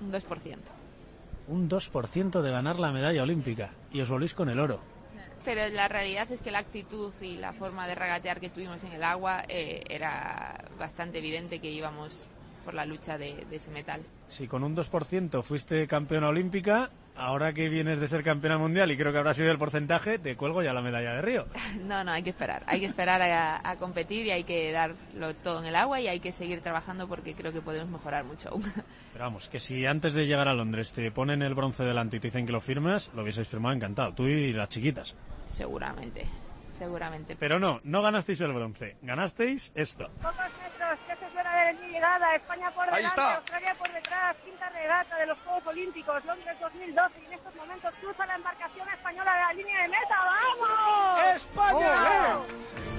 [0.00, 0.56] Un 2%.
[1.48, 4.80] Un 2% de ganar la medalla olímpica y os volvéis con el oro.
[5.44, 8.92] Pero la realidad es que la actitud y la forma de regatear que tuvimos en
[8.92, 12.28] el agua eh, era bastante evidente que íbamos
[12.64, 14.02] por la lucha de, de, ese metal.
[14.28, 18.96] Si con un 2% fuiste campeona olímpica, ahora que vienes de ser campeona mundial y
[18.96, 21.46] creo que habrá sido el porcentaje, te cuelgo ya la medalla de Río.
[21.88, 22.62] No, no, hay que esperar.
[22.66, 26.08] Hay que esperar a, a, competir y hay que darlo todo en el agua y
[26.08, 28.62] hay que seguir trabajando porque creo que podemos mejorar mucho aún.
[29.12, 32.20] Pero vamos, que si antes de llegar a Londres te ponen el bronce delante y
[32.20, 35.14] te dicen que lo firmes, lo hubieseis firmado encantado, tú y las chiquitas.
[35.48, 36.26] Seguramente,
[36.78, 37.36] seguramente.
[37.38, 40.10] Pero no, no ganasteis el bronce, ganasteis esto.
[40.88, 43.34] Se suena de mi llegada, España por delante, está.
[43.34, 47.94] Australia por detrás, quinta regata de los Juegos Olímpicos, Londres 2012 y en estos momentos
[48.00, 51.24] cruza la embarcación española de la línea de meta, ¡vamos!
[51.36, 52.38] ¡España!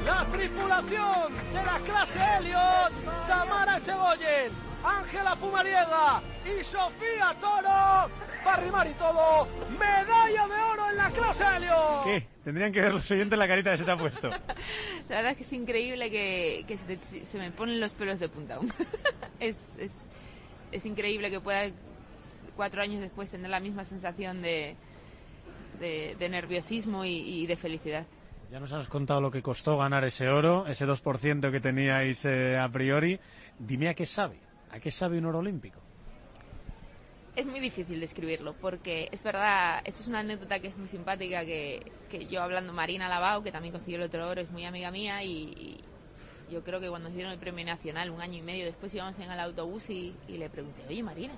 [0.05, 4.51] La tripulación de la clase Elliot, Tamara Echegoyen,
[4.85, 8.09] Ángela Pumariega y Sofía Toro,
[8.43, 9.47] para rimar y todo,
[9.77, 12.03] medalla de oro en la clase Elliot.
[12.03, 12.27] ¿Qué?
[12.43, 14.29] Tendrían que ver los oyentes la carita que se te ha puesto.
[15.09, 18.19] La verdad es que es increíble que, que se, te, se, me ponen los pelos
[18.19, 18.71] de punta aún.
[19.39, 19.91] es, es,
[20.71, 21.71] es, increíble que pueda
[22.55, 24.75] cuatro años después tener la misma sensación de,
[25.79, 28.05] de, de nerviosismo y, y, de felicidad.
[28.51, 32.57] Ya nos has contado lo que costó ganar ese oro, ese 2% que teníais eh,
[32.57, 33.19] a priori.
[33.59, 34.39] Dime a qué sabe,
[34.71, 35.88] a qué sabe un oro olímpico.
[37.35, 41.45] Es muy difícil describirlo porque es verdad, esto es una anécdota que es muy simpática
[41.45, 44.91] que, que yo hablando Marina Lavao, que también consiguió el otro oro, es muy amiga
[44.91, 45.77] mía y,
[46.49, 49.19] yo creo que cuando nos dieron el premio nacional un año y medio después íbamos
[49.19, 51.35] en el autobús y, y le pregunté, oye Marina,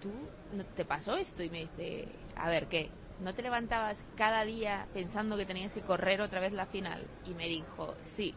[0.00, 0.08] ¿tú
[0.56, 1.42] no te pasó esto?
[1.42, 2.88] Y me dice, a ver, ¿qué?
[3.20, 7.04] ¿No te levantabas cada día pensando que tenías que correr otra vez la final?
[7.26, 8.34] Y me dijo, sí.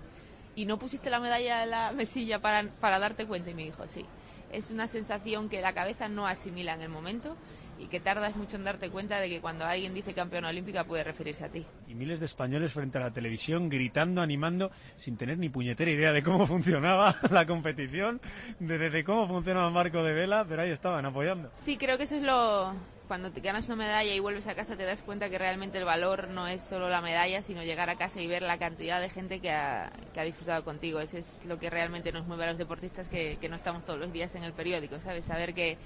[0.54, 3.49] ¿Y no pusiste la medalla en la mesilla para, para darte cuenta?
[3.49, 4.06] Y me dijo, sí
[4.54, 7.36] es una sensación que la cabeza no asimila en el momento
[7.82, 11.04] y que tardas mucho en darte cuenta de que cuando alguien dice campeona olímpica puede
[11.04, 11.66] referirse a ti.
[11.88, 16.12] Y miles de españoles frente a la televisión gritando, animando, sin tener ni puñetera idea
[16.12, 18.22] de cómo funcionaba la competición,
[18.60, 21.52] de, de cómo funcionaba el marco de vela, pero ahí estaban apoyando.
[21.56, 22.74] Sí, creo que eso es lo...
[23.12, 25.84] Cuando te ganas una medalla y vuelves a casa te das cuenta que realmente el
[25.84, 29.10] valor no es solo la medalla, sino llegar a casa y ver la cantidad de
[29.10, 31.02] gente que ha, que ha disfrutado contigo.
[31.02, 34.00] Eso es lo que realmente nos mueve a los deportistas que, que no estamos todos
[34.00, 35.26] los días en el periódico, ¿sabes?
[35.26, 35.78] Saber que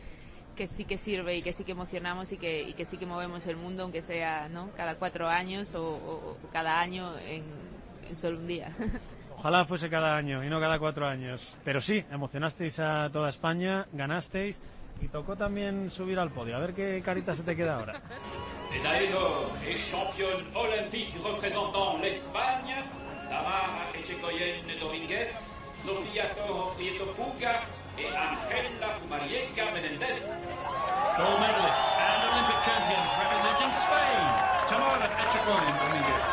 [0.55, 3.07] que sí que sirve y que sí que emocionamos y que, y que sí que
[3.07, 4.69] movemos el mundo, aunque sea ¿no?
[4.77, 7.43] cada cuatro años o, o, o cada año en,
[8.07, 8.69] en, solo un día.
[9.35, 11.57] Ojalá fuese cada año y no cada cuatro años.
[11.63, 14.61] Pero sí, emocionasteis a toda España, ganasteis
[15.01, 16.55] y tocó también subir al podio.
[16.55, 18.01] A ver qué carita se te queda ahora.
[18.71, 22.75] Médaille d'or et championne olympique représentant l'Espagne,
[23.29, 25.29] Tamara Echegoyen Dominguez,
[25.85, 27.61] Sofía Toro Prieto Puga
[27.97, 30.19] et Angela Marieka Menendez.
[31.17, 34.19] Gold medalists and Olympic champions representing Spain,
[34.67, 36.23] Tamara Echegoyen Dominguez,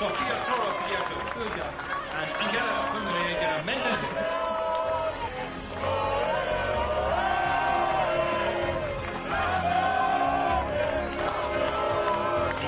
[0.00, 1.66] Sofía Toro Prieto Puga,
[2.18, 4.33] and Angela Marieka Menendez.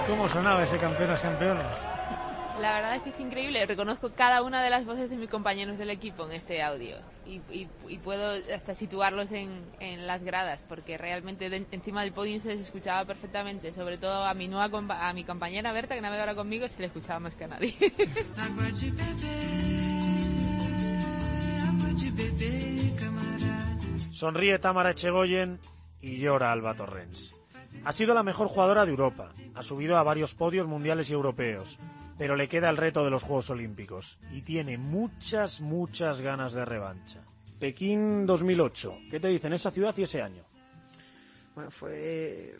[0.06, 1.66] Cómo sonaba ese campeonas campeonas?
[2.60, 3.66] La verdad es que es increíble.
[3.66, 7.42] Reconozco cada una de las voces de mis compañeros del equipo en este audio y,
[7.50, 12.40] y- y puedo hasta situarlos en, en las gradas porque realmente de- encima del podio
[12.40, 13.72] se les escuchaba perfectamente.
[13.74, 16.80] Sobre todo a mi nueva compa- a mi compañera Berta que navega ahora conmigo se
[16.80, 17.74] le escuchaba más que a nadie.
[24.12, 25.60] Sonríe Tamara Echegoyen
[26.00, 27.34] y llora Alba Torrens.
[27.86, 31.78] Ha sido la mejor jugadora de Europa, ha subido a varios podios mundiales y europeos,
[32.18, 36.64] pero le queda el reto de los Juegos Olímpicos y tiene muchas, muchas ganas de
[36.64, 37.22] revancha.
[37.60, 40.42] Pekín 2008, ¿qué te dicen esa ciudad y ese año?
[41.54, 42.58] Bueno, fue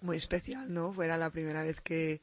[0.00, 1.00] muy especial, ¿no?
[1.00, 2.20] Era la primera vez que,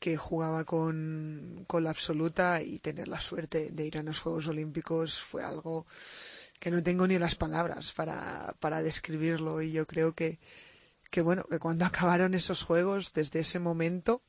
[0.00, 4.48] que jugaba con, con la absoluta y tener la suerte de ir a los Juegos
[4.48, 5.86] Olímpicos fue algo
[6.58, 10.40] que no tengo ni las palabras para, para describirlo y yo creo que,
[11.14, 14.20] que bueno, que cuando acabaron esos Juegos, desde ese momento,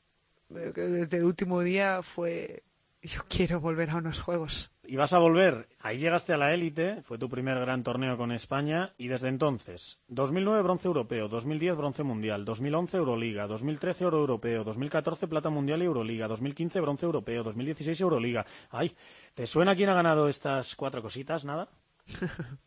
[0.51, 2.61] eh, desde el último día fue,
[3.01, 4.69] yo quiero volver a unos Juegos.
[4.83, 8.31] Y vas a volver, ahí llegaste a la élite, fue tu primer gran torneo con
[8.31, 14.63] España y desde entonces, 2009 bronce europeo, 2010 bronce mundial, 2011 Euroliga, 2013 oro europeo,
[14.63, 18.45] 2014 plata mundial y Euroliga, 2015 bronce europeo, 2016 Euroliga.
[18.69, 18.95] Ay,
[19.33, 21.45] ¿te suena quién ha ganado estas cuatro cositas?
[21.45, 21.67] ¿Nada?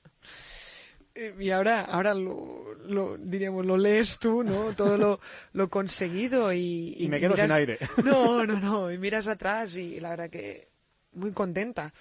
[1.38, 4.74] Y ahora, ahora lo, lo, diríamos, lo lees tú, ¿no?
[4.74, 5.20] Todo lo,
[5.52, 7.78] lo conseguido y, Y me quedo sin aire.
[8.04, 8.92] No, no, no.
[8.92, 10.68] Y miras atrás y la verdad que
[11.12, 11.92] muy contenta.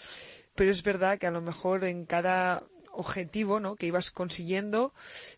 [0.56, 2.64] Pero es verdad que a lo mejor en cada
[2.98, 3.76] objetivo, ¿no?
[3.76, 4.94] Que ibas consiguiendo,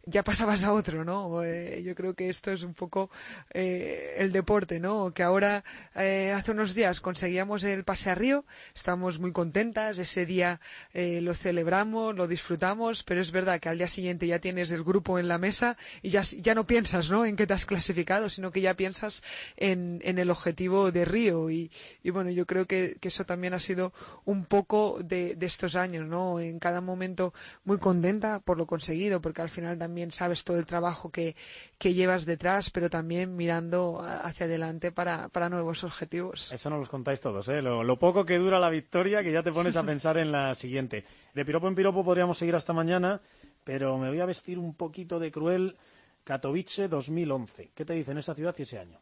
[0.05, 1.43] ya pasabas a otro, ¿no?
[1.43, 3.09] Eh, yo creo que esto es un poco
[3.53, 5.13] eh, el deporte, ¿no?
[5.13, 5.63] Que ahora,
[5.95, 10.61] eh, hace unos días conseguíamos el pase a Río, estamos muy contentas, ese día
[10.93, 14.83] eh, lo celebramos, lo disfrutamos, pero es verdad que al día siguiente ya tienes el
[14.83, 17.25] grupo en la mesa y ya, ya no piensas, ¿no?
[17.25, 19.23] En qué te has clasificado, sino que ya piensas
[19.57, 21.71] en, en el objetivo de Río y,
[22.03, 23.93] y bueno, yo creo que, que eso también ha sido
[24.25, 26.39] un poco de, de estos años, ¿no?
[26.39, 27.33] En cada momento
[27.63, 31.35] muy contenta por lo conseguido, porque al final también sabes todo el trabajo que,
[31.77, 36.51] que llevas detrás, pero también mirando hacia adelante para, para nuevos objetivos.
[36.51, 37.61] Eso no los contáis todos, ¿eh?
[37.61, 40.55] Lo, lo poco que dura la victoria, que ya te pones a pensar en la
[40.55, 41.05] siguiente.
[41.33, 43.21] De piropo en piropo podríamos seguir hasta mañana,
[43.63, 45.77] pero me voy a vestir un poquito de cruel.
[46.23, 47.71] Katowice 2011.
[47.73, 48.99] ¿Qué te dicen esa ciudad y ese año?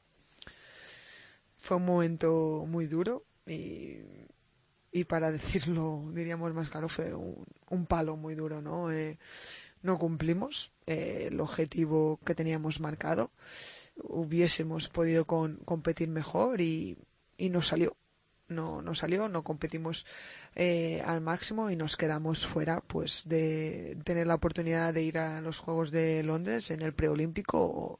[1.59, 3.97] Fue un momento muy duro y,
[4.99, 8.91] y para decirlo, diríamos más claro, fue un, un palo muy duro, ¿no?
[8.91, 9.17] Eh,
[9.83, 13.31] no cumplimos eh, el objetivo que teníamos marcado.
[13.97, 16.97] Hubiésemos podido con- competir mejor y,
[17.37, 17.95] y no salió.
[18.49, 20.05] No, no salió, no competimos
[20.55, 25.41] eh, al máximo y nos quedamos fuera pues de tener la oportunidad de ir a
[25.41, 27.99] los Juegos de Londres en el preolímpico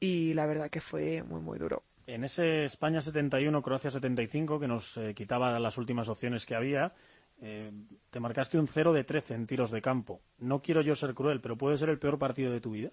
[0.00, 1.84] y la verdad que fue muy muy duro.
[2.14, 6.92] En ese España 71, Croacia 75, que nos eh, quitaba las últimas opciones que había,
[7.40, 7.70] eh,
[8.10, 10.20] te marcaste un 0 de 13 en tiros de campo.
[10.38, 12.90] No quiero yo ser cruel, pero puede ser el peor partido de tu vida.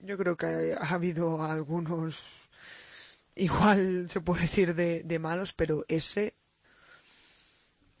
[0.00, 2.20] Yo creo que ha habido algunos,
[3.36, 6.34] igual se puede decir de, malos, pero ese,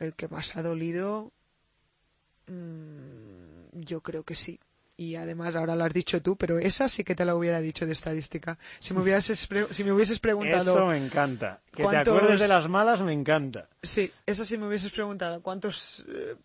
[0.00, 1.32] el que más ha dolido,
[2.48, 4.58] mm, yo creo que sí.
[4.96, 7.84] Y además ahora lo has dicho tú, pero esa sí que te la hubiera dicho
[7.84, 8.58] de estadística.
[8.78, 10.74] Si me hubieses, si me hubieses preguntado...
[10.76, 11.60] Eso me encanta.
[11.72, 13.68] Que te ¿cuántos- acuerdes de las malas me encanta.
[13.82, 15.42] Sí, eso sí me hubieses preguntado.
[15.42, 16.04] ¿Cuántos?
[16.08, 16.36] eh,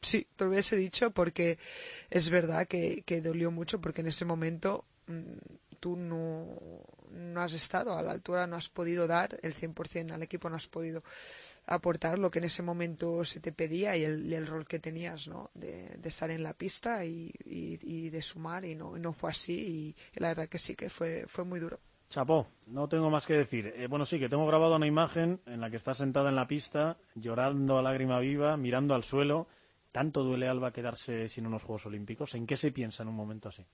[0.00, 1.58] sí, te lo hubiese dicho porque
[2.10, 5.22] es verdad que, que dolió mucho porque en ese momento mm,
[5.78, 6.48] tú no,
[7.12, 10.56] no has estado a la altura, no has podido dar el 100% al equipo, no
[10.56, 11.02] has podido
[11.76, 14.78] aportar lo que en ese momento se te pedía y el, y el rol que
[14.80, 15.50] tenías, ¿no?
[15.54, 19.30] De, de estar en la pista y, y- y de sumar y no, no fue
[19.30, 19.56] así
[20.14, 21.78] y, la verdad que sí que fue, fue muy duro.
[22.10, 23.72] Chapó, no tengo más que decir.
[23.76, 26.48] Eh, bueno, sí, que tengo grabado una imagen en la que estás sentada en la
[26.48, 29.46] pista, llorando a lágrima viva, mirando al suelo.
[29.92, 32.34] ¿Tanto duele Alba quedarse sin unos Juegos Olímpicos?
[32.34, 33.64] ¿En qué se piensa en un momento así?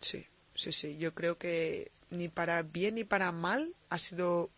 [0.00, 0.96] Sí, sí, sí.
[0.96, 4.50] Yo creo que ni para bien ni para mal ha sido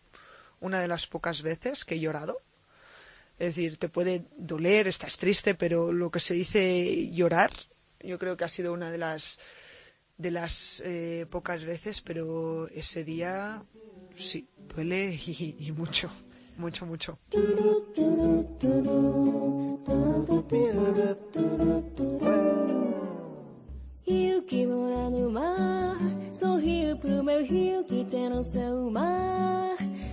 [0.61, 2.41] una de las pocas veces que he llorado.
[3.39, 7.51] Es decir, te puede doler, estás triste, pero lo que se dice llorar,
[8.01, 9.39] yo creo que ha sido una de las
[10.17, 13.63] de las eh, pocas veces, pero ese día
[14.15, 16.11] sí, duele y, y mucho,
[16.57, 17.17] mucho, mucho.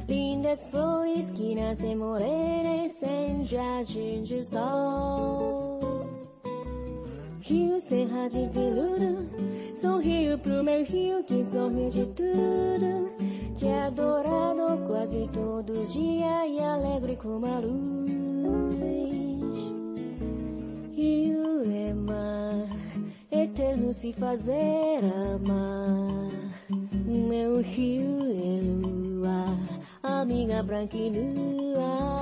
[0.08, 5.80] Lindas flores que nascem morenas em jardim de sol
[7.40, 9.28] Rio Serra de Veludo
[9.74, 13.16] Sorriu pro meu rio que sorriu de tudo
[13.56, 18.10] Que é adorado quase todo dia E alegre como a luz
[20.94, 22.86] Rio é mar
[23.46, 25.00] eterno se fazer
[25.34, 26.30] amar.
[27.06, 29.56] Meu rio é lua,
[30.20, 32.16] a minha branca nua.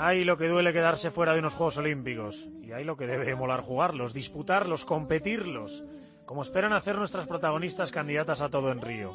[0.00, 2.48] Hay lo que duele quedarse fuera de unos Juegos Olímpicos.
[2.62, 5.84] Y hay lo que debe molar jugarlos, disputarlos, competirlos.
[6.24, 9.14] Como esperan hacer nuestras protagonistas candidatas a todo en Río.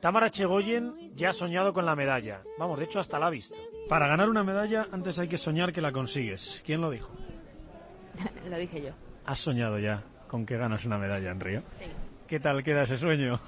[0.00, 2.42] Tamara Chegoyen ya ha soñado con la medalla.
[2.58, 3.56] Vamos, de hecho hasta la ha visto.
[3.88, 6.62] Para ganar una medalla antes hay que soñar que la consigues.
[6.64, 7.12] ¿Quién lo dijo?
[8.50, 8.90] Lo dije yo.
[9.24, 11.62] ¿Has soñado ya con que ganas una medalla en Río?
[11.78, 11.84] Sí.
[12.26, 13.40] ¿Qué tal queda ese sueño?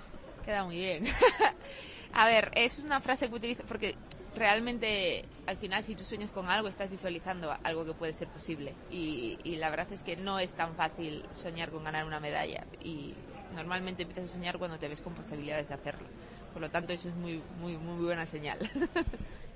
[0.44, 1.04] Queda muy bien.
[2.12, 3.94] a ver, es una frase que utilizo porque
[4.36, 8.74] realmente al final si tú sueñas con algo estás visualizando algo que puede ser posible
[8.90, 12.64] y, y la verdad es que no es tan fácil soñar con ganar una medalla
[12.80, 13.14] y
[13.54, 16.06] normalmente empiezas a soñar cuando te ves con posibilidades de hacerlo.
[16.52, 18.58] Por lo tanto, eso es muy, muy, muy buena señal.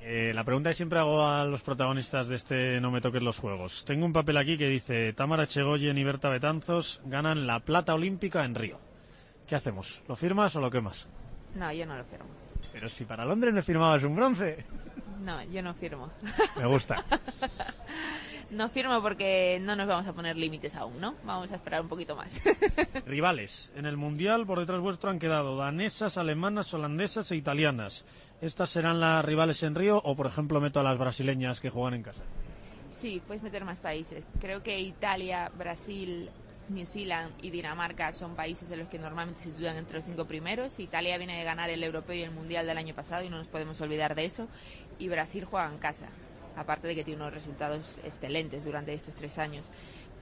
[0.07, 3.39] Eh, la pregunta que siempre hago a los protagonistas de este No me toques los
[3.39, 3.87] juegos.
[3.87, 8.45] Tengo un papel aquí que dice Tamara Chegoyen y Berta Betanzos ganan la plata olímpica
[8.45, 8.79] en Río.
[9.49, 10.03] ¿Qué hacemos?
[10.07, 11.09] ¿Lo firmas o lo quemas?
[11.55, 12.29] no, yo no lo firmo.
[12.75, 14.65] Pero si para Londres me firmabas un bronce.
[15.23, 16.11] No, yo no firmo.
[16.57, 17.05] Me gusta.
[18.51, 21.15] no firmo porque no nos vamos a poner límites aún, ¿no?
[21.25, 22.37] Vamos a esperar un poquito más.
[23.07, 23.71] Rivales.
[23.77, 28.05] En el Mundial por detrás vuestro han quedado danesas, alemanas, holandesas e italianas.
[28.41, 31.95] ¿Estas serán las rivales en Río o, por ejemplo, meto a las brasileñas que juegan
[31.95, 32.25] en casa?
[32.91, 34.25] Sí, puedes meter más países.
[34.41, 36.29] Creo que Italia, Brasil,
[36.69, 40.25] New Zealand y Dinamarca son países de los que normalmente se sitúan entre los cinco
[40.25, 40.79] primeros.
[40.81, 43.49] Italia viene de ganar el europeo y el mundial del año pasado y no nos
[43.49, 44.49] podemos olvidar de eso.
[44.99, 46.07] Y Brasil juega en casa,
[46.57, 49.67] aparte de que tiene unos resultados excelentes durante estos tres años.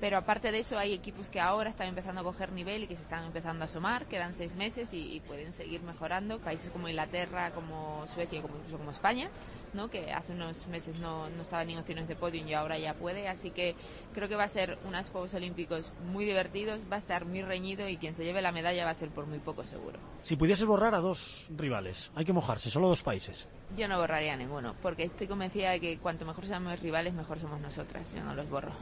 [0.03, 2.96] Pero aparte de eso hay equipos que ahora están empezando a coger nivel y que
[2.96, 6.40] se están empezando a asomar, quedan seis meses y, y pueden seguir mejorando.
[6.40, 9.28] Países como Inglaterra, como Suecia, como incluso como España,
[9.74, 9.90] ¿no?
[9.90, 12.94] que hace unos meses no, no estaba ni en opciones de podio y ahora ya
[12.94, 13.28] puede.
[13.28, 13.76] Así que
[14.12, 17.88] creo que va a ser unos Juegos Olímpicos muy divertidos, va a estar muy reñido
[17.88, 20.00] y quien se lleve la medalla va a ser por muy poco seguro.
[20.22, 23.46] Si pudieses borrar a dos rivales, hay que mojarse, solo dos países.
[23.76, 27.38] Yo no borraría ninguno, porque estoy convencida de que cuanto mejor sean mis rivales, mejor
[27.38, 28.12] somos nosotras.
[28.12, 28.72] Yo no los borro.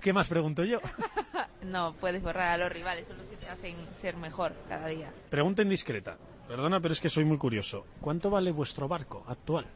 [0.00, 0.80] ¿Qué más pregunto yo?
[1.62, 5.12] No puedes borrar a los rivales, son los que te hacen ser mejor cada día.
[5.28, 6.16] Pregunta indiscreta.
[6.46, 7.84] Perdona, pero es que soy muy curioso.
[8.00, 9.66] ¿Cuánto vale vuestro barco actual?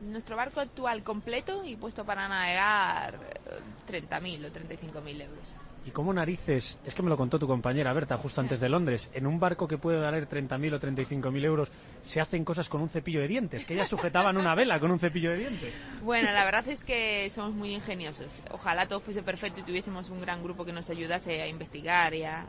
[0.00, 3.14] Nuestro barco actual completo y puesto para navegar
[3.46, 5.44] eh, 30.000 o 35.000 euros.
[5.86, 6.80] ¿Y cómo narices?
[6.84, 9.08] Es que me lo contó tu compañera Berta justo antes de Londres.
[9.14, 11.70] En un barco que puede valer 30.000 o 35.000 euros
[12.02, 14.98] se hacen cosas con un cepillo de dientes, que ellas sujetaban una vela con un
[14.98, 15.72] cepillo de dientes.
[16.02, 18.42] Bueno, la verdad es que somos muy ingeniosos.
[18.50, 22.24] Ojalá todo fuese perfecto y tuviésemos un gran grupo que nos ayudase a investigar y
[22.24, 22.46] a,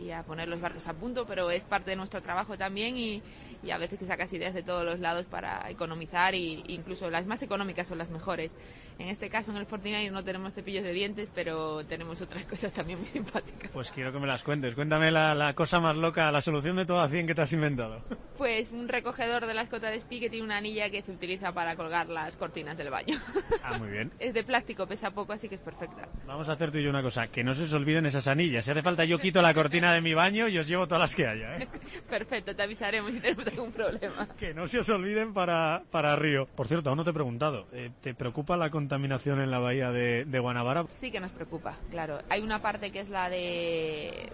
[0.00, 3.22] y a- poner los barcos a punto, pero es parte de nuestro trabajo también y,
[3.62, 7.26] y a veces que sacas ideas de todos los lados para economizar y incluso las
[7.26, 8.52] más económicas son las mejores.
[8.98, 12.53] En este caso, en el Fortnite no tenemos cepillos de dientes, pero tenemos otras cosas
[12.72, 13.70] también muy simpáticas.
[13.72, 14.74] Pues quiero que me las cuentes.
[14.74, 17.52] Cuéntame la, la cosa más loca, la solución de todo a 100 que te has
[17.52, 18.02] inventado.
[18.38, 21.52] Pues un recogedor de la escota de espi que tiene una anilla que se utiliza
[21.52, 23.18] para colgar las cortinas del baño.
[23.62, 24.12] Ah, muy bien.
[24.18, 26.08] Es de plástico, pesa poco, así que es perfecta.
[26.26, 28.64] Vamos a hacer tú y yo una cosa, que no se os olviden esas anillas.
[28.64, 31.14] Si hace falta yo quito la cortina de mi baño y os llevo todas las
[31.14, 31.68] que haya, ¿eh?
[32.08, 34.28] Perfecto, te avisaremos si tenemos algún problema.
[34.38, 36.46] Que no se os olviden para, para Río.
[36.46, 39.90] Por cierto, aún no te he preguntado, eh, ¿te preocupa la contaminación en la bahía
[39.90, 40.84] de, de Guanabara?
[41.00, 42.18] Sí que nos preocupa, claro.
[42.34, 44.28] Hay una parte que es la de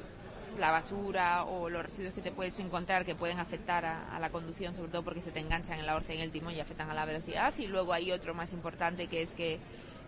[0.58, 4.30] la basura o los residuos que te puedes encontrar que pueden afectar a, a la
[4.30, 6.60] conducción, sobre todo porque se te enganchan en la orza y en el timón y
[6.60, 7.52] afectan a la velocidad.
[7.58, 9.58] Y luego hay otro más importante que es que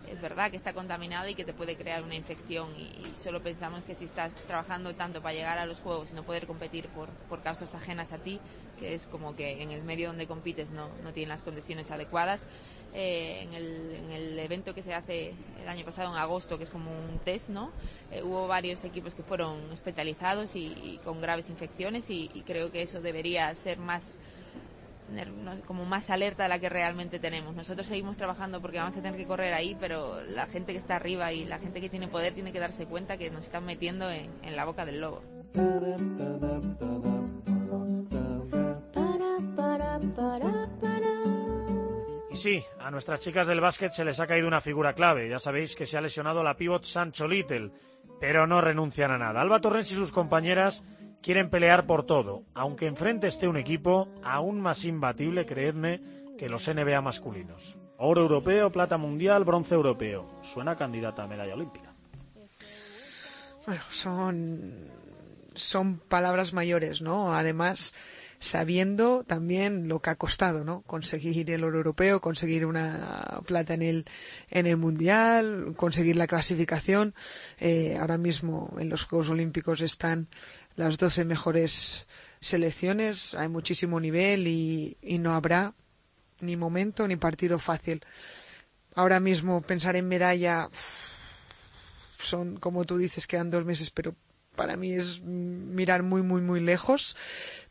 [0.09, 3.83] es verdad que está contaminada y que te puede crear una infección y, solo pensamos
[3.83, 7.09] que si estás trabajando tanto para llegar a los juegos y no poder competir por,
[7.29, 8.39] por causas ajenas a ti,
[8.79, 12.47] que es como que en el medio donde compites no, no tienen las condiciones adecuadas,
[12.95, 16.65] eh, en, el, en el evento que se hace el año pasado en agosto, que
[16.65, 17.71] es como un test, ¿no?
[18.11, 23.01] Eh, hubo varios equipos que fueron hospitalizados y, con graves infecciones y, creo que eso
[23.01, 24.15] debería ser más
[25.65, 27.55] como más alerta de la que realmente tenemos.
[27.55, 30.95] Nosotros seguimos trabajando porque vamos a tener que correr ahí, pero la gente que está
[30.95, 34.09] arriba y la gente que tiene poder tiene que darse cuenta que nos están metiendo
[34.09, 35.21] en, en la boca del lobo.
[42.31, 45.29] Y sí, a nuestras chicas del básquet se les ha caído una figura clave.
[45.29, 47.69] Ya sabéis que se ha lesionado la pívot Sancho Little,
[48.19, 49.41] pero no renuncian a nada.
[49.41, 50.83] Alba Torrens y sus compañeras
[51.23, 56.01] quieren pelear por todo, aunque enfrente esté un equipo aún más imbatible, creedme,
[56.37, 57.77] que los NBA masculinos.
[57.97, 60.27] Oro europeo, plata mundial, bronce europeo.
[60.43, 61.93] Suena candidata a medalla olímpica.
[63.65, 64.89] Bueno, son,
[65.55, 67.33] son palabras mayores, ¿no?
[67.33, 67.95] Además,
[68.39, 70.81] sabiendo también lo que ha costado, ¿no?
[70.81, 74.05] Conseguir el oro europeo, conseguir una plata en el,
[74.49, 77.13] en el mundial, conseguir la clasificación.
[77.59, 80.27] Eh, ahora mismo en los Juegos Olímpicos están
[80.75, 82.05] las 12 mejores
[82.39, 85.73] selecciones, hay muchísimo nivel y, y no habrá
[86.41, 88.03] ni momento ni partido fácil.
[88.95, 90.69] Ahora mismo pensar en medalla
[92.17, 94.15] son, como tú dices, quedan dos meses, pero
[94.55, 97.15] para mí es mirar muy, muy, muy lejos.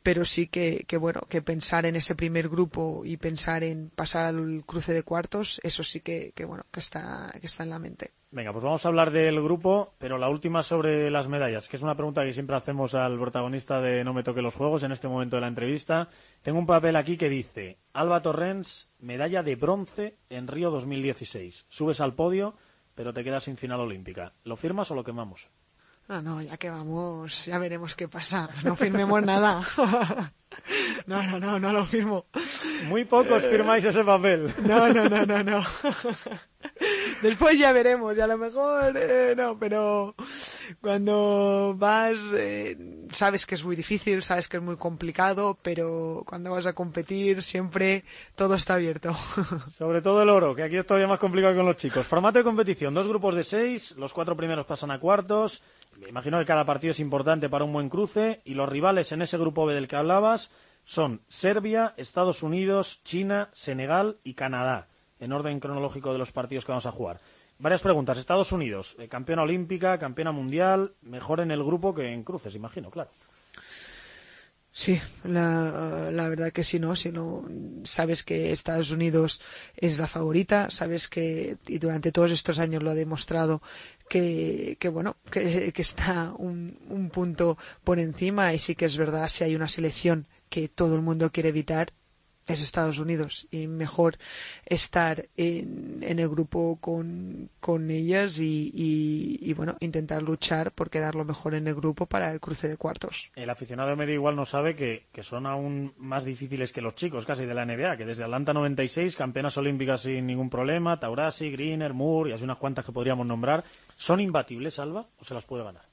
[0.03, 4.64] Pero sí que, bueno, que pensar en ese primer grupo y pensar en pasar al
[4.66, 8.11] cruce de cuartos, eso sí que, que bueno, que está, que está en la mente.
[8.33, 11.83] Venga, pues vamos a hablar del grupo, pero la última sobre las medallas, que es
[11.83, 15.07] una pregunta que siempre hacemos al protagonista de No me toque los juegos en este
[15.07, 16.09] momento de la entrevista.
[16.41, 21.66] Tengo un papel aquí que dice, Alba Torrens, medalla de bronce en Río 2016.
[21.68, 22.57] Subes al podio,
[22.95, 24.33] pero te quedas sin final olímpica.
[24.45, 25.51] ¿Lo firmas o lo quemamos?
[26.09, 28.49] No, no, ya que vamos, ya veremos qué pasa.
[28.65, 29.63] No firmemos nada.
[31.07, 32.27] No, no, no, no lo firmo.
[32.89, 34.53] Muy pocos firmáis ese papel.
[34.65, 35.65] No, no, no, no, no.
[37.23, 40.15] Después ya veremos, y a lo mejor eh, no, pero
[40.81, 42.77] cuando vas, eh,
[43.13, 47.43] sabes que es muy difícil, sabes que es muy complicado, pero cuando vas a competir
[47.43, 49.15] siempre todo está abierto.
[49.79, 52.07] Sobre todo el oro, que aquí es todavía más complicado con los chicos.
[52.07, 55.63] Formato de competición, dos grupos de seis, los cuatro primeros pasan a cuartos.
[56.01, 59.23] Me imagino que cada partido es importante para un buen cruce y los rivales en
[59.23, 60.41] ese grupo B del que hablabas
[60.85, 64.89] son Serbia, Estados Unidos, China, Senegal y Canadá,
[65.20, 67.20] en orden cronológico de los partidos que vamos a jugar.
[67.59, 68.18] Varias preguntas.
[68.18, 72.91] Estados Unidos, eh, campeona olímpica, campeona mundial, mejor en el grupo que en cruces, imagino,
[72.91, 73.11] claro.
[74.74, 76.97] Sí, la, la verdad que sí, ¿no?
[76.97, 77.47] Si no,
[77.85, 79.43] sabes que Estados Unidos
[79.76, 83.61] es la favorita, sabes que, y durante todos estos años lo ha demostrado,
[84.09, 88.97] que, que bueno, que, que está un, un punto por encima y sí que es
[88.97, 91.87] verdad, si hay una selección que todo el mundo quiere evitar,
[92.47, 94.19] es Estados Unidos y mejor
[94.67, 101.15] estar en, el grupo con, con ellas y, y, y, bueno intentar luchar por quedar
[101.15, 103.31] lo mejor en el grupo para el cruce de cuartos.
[103.35, 107.25] El aficionado medio igual no sabe que, que son aún más difíciles que los chicos
[107.25, 111.95] casi de la NBA, que desde Atlanta 96, campeonas olímpicas sin ningún problema, Taurasi, Greener,
[111.95, 113.65] Moore y así unas cuantas que podríamos nombrar,
[113.97, 115.91] ¿son imbatibles, Alba, o se las puede ganar?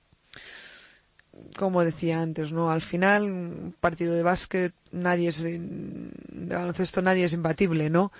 [1.58, 2.72] Como decía antes, ¿no?
[2.72, 6.10] Al final, un partido de básquet, nadie es, de
[6.56, 8.12] baloncesto nadie es imbatible, ¿no?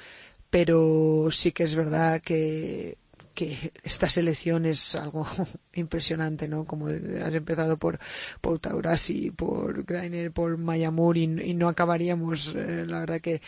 [0.50, 2.98] Pero sí que es verdad que,
[3.34, 5.28] que esta selección es algo
[5.74, 6.66] impresionante, ¿no?
[6.66, 8.00] Como has empezado por,
[8.42, 13.42] por Taurasi, por Greiner, por Mayamur y, no acabaríamos, eh, la verdad que,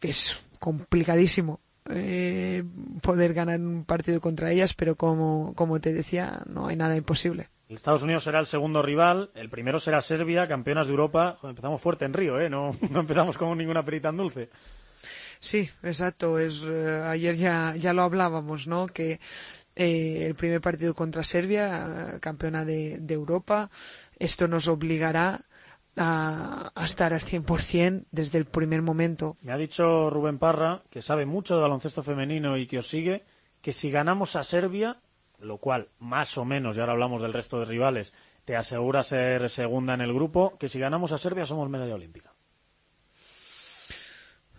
[0.00, 2.64] que es complicadísimo eh,
[3.02, 7.48] poder ganar un partido contra ellas, pero como, como te decía, no hay nada imposible.
[7.76, 11.38] Estados Unidos será el segundo rival, el primero será Serbia, campeonas de Europa.
[11.42, 12.50] Empezamos fuerte en Río, ¿eh?
[12.50, 14.50] No, no empezamos con ninguna perita tan dulce.
[15.40, 16.38] Sí, exacto.
[16.38, 18.86] Es, eh, ayer ya, ya lo hablábamos, ¿no?
[18.86, 19.20] Que
[19.76, 23.70] eh, el primer partido contra Serbia, campeona de, de Europa,
[24.18, 25.42] esto nos obligará
[25.96, 29.36] a, a, estar al 100% desde el primer momento.
[29.42, 33.24] Me ha dicho Rubén Parra, que sabe mucho de baloncesto femenino y que os sigue,
[33.60, 34.98] que si ganamos a Serbia,
[35.44, 38.12] lo cual más o menos, y ahora hablamos del resto de rivales,
[38.44, 42.32] te asegura ser segunda en el grupo, que si ganamos a Serbia somos medalla olímpica.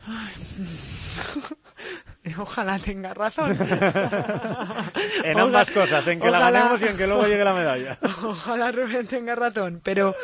[2.38, 3.52] Ojalá tenga razón.
[5.24, 7.98] en ambas cosas, en que ojalá, la ganemos y en que luego llegue la medalla.
[8.24, 10.16] Ojalá Rubén tenga razón, pero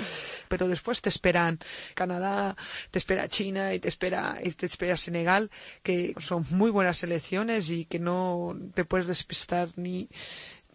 [0.51, 1.59] pero después te esperan
[1.95, 2.57] Canadá,
[2.91, 5.49] te espera China y te espera y te espera Senegal,
[5.81, 10.09] que son muy buenas selecciones y que no te puedes despistar ni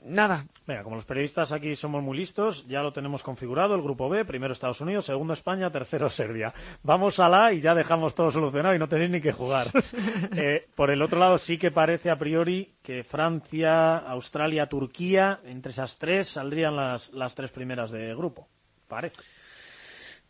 [0.03, 0.47] nada.
[0.66, 4.24] Venga, como los periodistas aquí somos muy listos, ya lo tenemos configurado, el grupo B,
[4.24, 6.55] primero Estados Unidos, segundo España, tercero Serbia.
[6.83, 9.70] Vamos a la y ya dejamos todo solucionado y no tenéis ni que jugar.
[10.37, 15.72] eh, por el otro lado, sí que parece a priori que Francia, Australia, Turquía, entre
[15.72, 18.49] esas tres saldrían las, las tres primeras de grupo.
[18.89, 19.20] Parece.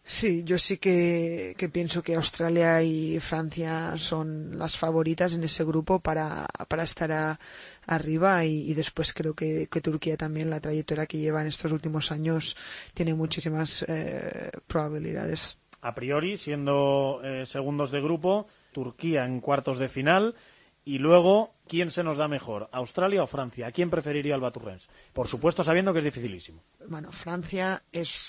[0.08, 5.64] Sí, yo sí que, que pienso que Australia y Francia son las favoritas en ese
[5.64, 7.40] grupo para, para estar a-
[7.86, 11.72] arriba y, y después creo que, que Turquía también, la trayectoria que lleva en estos
[11.72, 12.56] últimos años,
[12.94, 15.58] tiene muchísimas eh, probabilidades.
[15.80, 20.36] A priori, siendo eh, segundos de grupo, Turquía en cuartos de final.
[20.84, 22.68] Y luego, ¿quién se nos da mejor?
[22.70, 23.66] ¿Australia o Francia?
[23.66, 24.88] ¿A quién preferiría el Baturrens?
[25.12, 26.62] Por supuesto, sabiendo que es dificilísimo.
[26.88, 28.22] Bueno, Francia es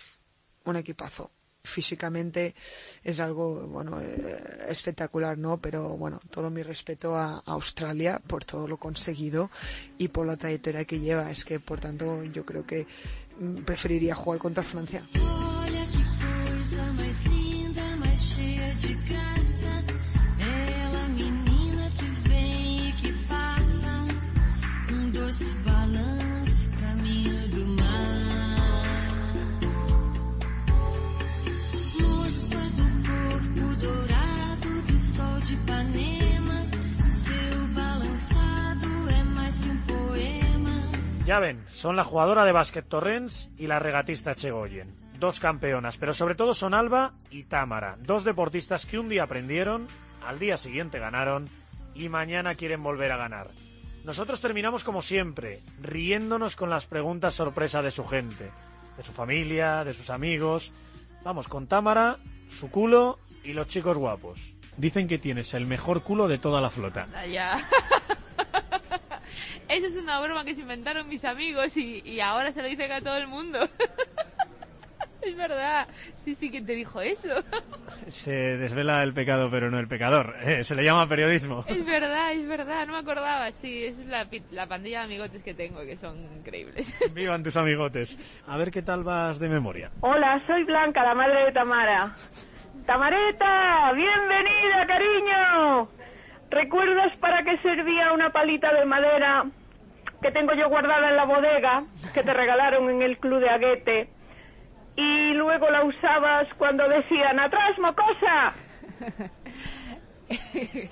[0.65, 1.29] un equipazo.
[1.67, 2.55] Físicamente
[3.03, 5.57] es algo, bueno, eh, espectacular, ¿no?
[5.57, 9.49] Pero bueno, todo mi respeto a Australia por todo lo conseguido
[9.97, 11.29] y por la trayectoria que lleva.
[11.29, 12.87] Es que, por tanto, yo creo que
[13.39, 15.03] mm, preferiría jugar contra Francia.
[41.27, 44.95] Ya ven, son la jugadora de básquet Torrens y la regatista Chegoyen.
[45.19, 49.89] Dos campeonas, pero sobre todo son Alba y Támara, dos deportistas que un día aprendieron,
[50.25, 51.49] al día siguiente ganaron
[51.93, 53.49] y mañana quieren volver a ganar.
[54.05, 58.49] Nosotros terminamos como siempre, riéndonos con las preguntas sorpresa de su gente,
[58.95, 60.71] de su familia, de sus amigos.
[61.25, 62.19] Vamos, con Támara,
[62.49, 64.39] su culo y los chicos guapos.
[64.77, 67.05] Dicen que tienes el mejor culo de toda la flota.
[67.13, 67.57] Ah, Ya.
[69.69, 72.91] Eso es una broma que se inventaron mis amigos y, y ahora se lo dicen
[72.91, 73.59] a todo el mundo.
[75.21, 75.87] es verdad.
[76.17, 77.29] Sí, sí, que te dijo eso?
[78.07, 80.35] Se desvela el pecado, pero no el pecador.
[80.41, 81.65] Eh, se le llama periodismo.
[81.67, 82.87] es verdad, es verdad.
[82.87, 83.51] No me acordaba.
[83.51, 86.87] Sí, esa es la, la pandilla de amigotes que tengo, que son increíbles.
[87.13, 88.17] Vivan tus amigotes.
[88.47, 89.91] A ver qué tal vas de memoria.
[90.01, 92.15] Hola, soy Blanca, la madre de Tamara.
[92.85, 95.89] Tamareta, bienvenida, cariño.
[96.49, 99.45] ¿Recuerdas para qué servía una palita de madera
[100.21, 101.83] que tengo yo guardada en la bodega,
[102.13, 104.09] que te regalaron en el club de Aguete?
[104.95, 108.53] Y luego la usabas cuando decían, atrás, mocosa.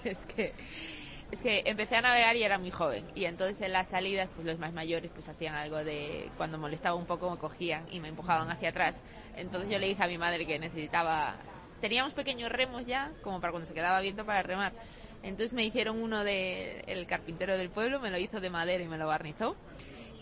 [0.03, 0.53] es que
[1.31, 4.47] es que empecé a navegar y era muy joven y entonces en las salidas pues
[4.47, 8.07] los más mayores pues hacían algo de cuando molestaba un poco me cogían y me
[8.07, 9.01] empujaban hacia atrás
[9.35, 11.35] entonces yo le dije a mi madre que necesitaba
[11.81, 14.71] teníamos pequeños remos ya como para cuando se quedaba viento para remar
[15.25, 18.87] entonces me hicieron uno de el carpintero del pueblo me lo hizo de madera y
[18.87, 19.55] me lo barnizó.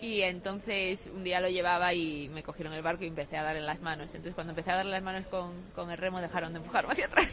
[0.02, 3.62] Y entonces un día lo llevaba y me cogieron el barco y empecé a darle
[3.62, 4.08] las manos.
[4.08, 7.06] Entonces cuando empecé a darle las manos con, con el remo dejaron de empujarme hacia
[7.06, 7.30] atrás.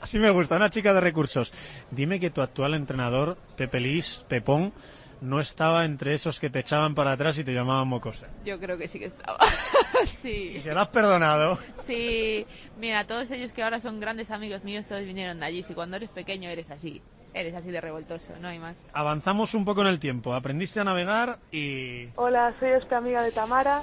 [0.00, 1.52] Así me gusta, una chica de recursos.
[1.90, 4.72] Dime que tu actual entrenador, Pepe Lis, Pepón,
[5.20, 8.26] no estaba entre esos que te echaban para atrás y te llamaban mocosa.
[8.44, 9.38] Yo creo que sí que estaba.
[10.22, 10.54] sí.
[10.56, 11.58] Y se lo has perdonado.
[11.86, 12.46] Sí.
[12.78, 15.62] Mira, todos ellos que ahora son grandes amigos míos, todos vinieron de allí.
[15.62, 17.02] Si cuando eres pequeño eres así.
[17.34, 18.82] Eres así de revoltoso, no hay más.
[18.94, 20.32] Avanzamos un poco en el tiempo.
[20.32, 22.08] Aprendiste a navegar y...
[22.16, 23.82] Hola, soy esta amiga de Tamara.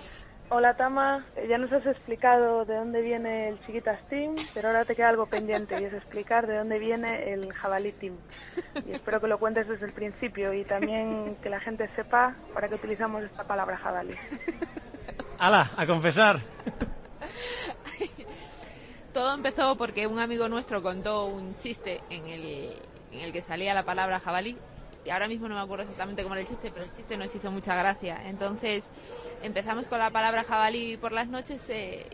[0.50, 4.86] Hola Tama, Eh, ya nos has explicado de dónde viene el Chiquitas Team, pero ahora
[4.86, 8.16] te queda algo pendiente y es explicar de dónde viene el Jabalí Team.
[8.86, 12.70] Y espero que lo cuentes desde el principio y también que la gente sepa para
[12.70, 14.14] qué utilizamos esta palabra jabalí.
[15.40, 15.72] ¡Hala!
[15.76, 16.38] A confesar.
[19.12, 22.74] Todo empezó porque un amigo nuestro contó un chiste en el,
[23.12, 24.58] en el que salía la palabra jabalí.
[25.12, 27.52] Ahora mismo no me acuerdo exactamente cómo era el chiste, pero el chiste nos hizo
[27.52, 28.22] mucha gracia.
[28.26, 28.86] Entonces
[29.42, 32.06] empezamos con la palabra jabalí por las noches eh,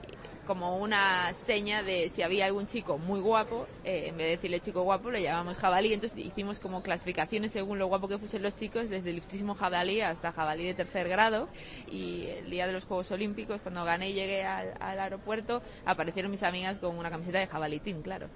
[0.50, 4.60] como una seña de si había algún chico muy guapo, eh, en vez de decirle
[4.60, 5.94] chico guapo, le llamamos jabalí.
[5.94, 10.32] Entonces hicimos como clasificaciones según lo guapo que fuesen los chicos, desde ilustrísimo jabalí hasta
[10.32, 11.50] jabalí de tercer grado.
[11.92, 16.32] Y el día de los Juegos Olímpicos, cuando gané y llegué al, al aeropuerto, aparecieron
[16.32, 18.28] mis amigas con una camiseta de jabalí team, claro.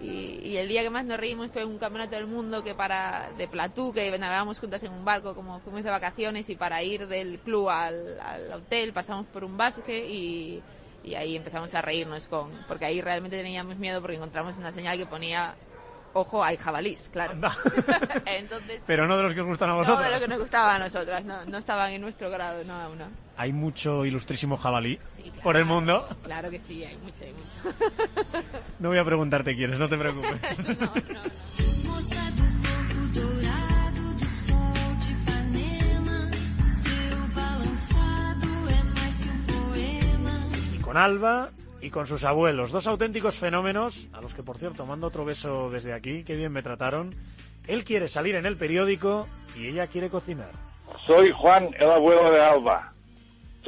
[0.00, 3.30] Y, y el día que más nos reímos fue un campeonato del mundo que para
[3.36, 7.08] de Platú, que navegábamos juntas en un barco, como fuimos de vacaciones, y para ir
[7.08, 10.62] del club al, al hotel pasamos por un bosque y,
[11.02, 14.96] y ahí empezamos a reírnos con, porque ahí realmente teníamos miedo porque encontramos una señal
[14.98, 15.54] que ponía
[16.14, 17.34] ojo, hay jabalís, claro.
[18.26, 20.04] Entonces, Pero no de los que os gustan a no vosotros.
[20.04, 23.06] de lo que nos gustaba a nosotras, no, no estaban en nuestro grado, no no.
[23.36, 24.98] Hay mucho ilustrísimo jabalí
[25.40, 26.06] por el mundo.
[26.24, 27.76] Claro que sí, hay mucho, hay mucho.
[28.78, 30.40] No voy a preguntarte quién es, no te preocupes.
[38.98, 40.40] Um poema.
[40.74, 44.84] y con Alba y con sus abuelos, dos auténticos fenómenos, a los que por cierto
[44.86, 47.14] mando otro beso desde aquí, que bien me trataron.
[47.66, 50.50] Él quiere salir en el periódico y ella quiere cocinar.
[51.06, 52.92] Soy Juan, el abuelo de Alba.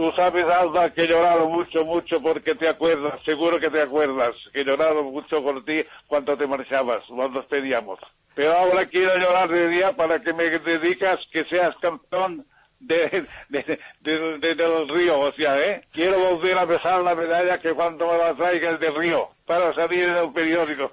[0.00, 4.30] Tú sabes, Alba, que he llorado mucho, mucho porque te acuerdas, seguro que te acuerdas,
[4.50, 7.98] que he llorado mucho por ti cuando te marchabas, cuando pedíamos.
[8.34, 12.46] Pero ahora quiero llorar de día para que me dedicas que seas campeón
[12.78, 15.82] de, de, de- de- del río, o sea, ¿eh?
[15.92, 20.04] Quiero volver a besar la medalla que cuando me la traigas del río, para salir
[20.04, 20.92] en el periódico.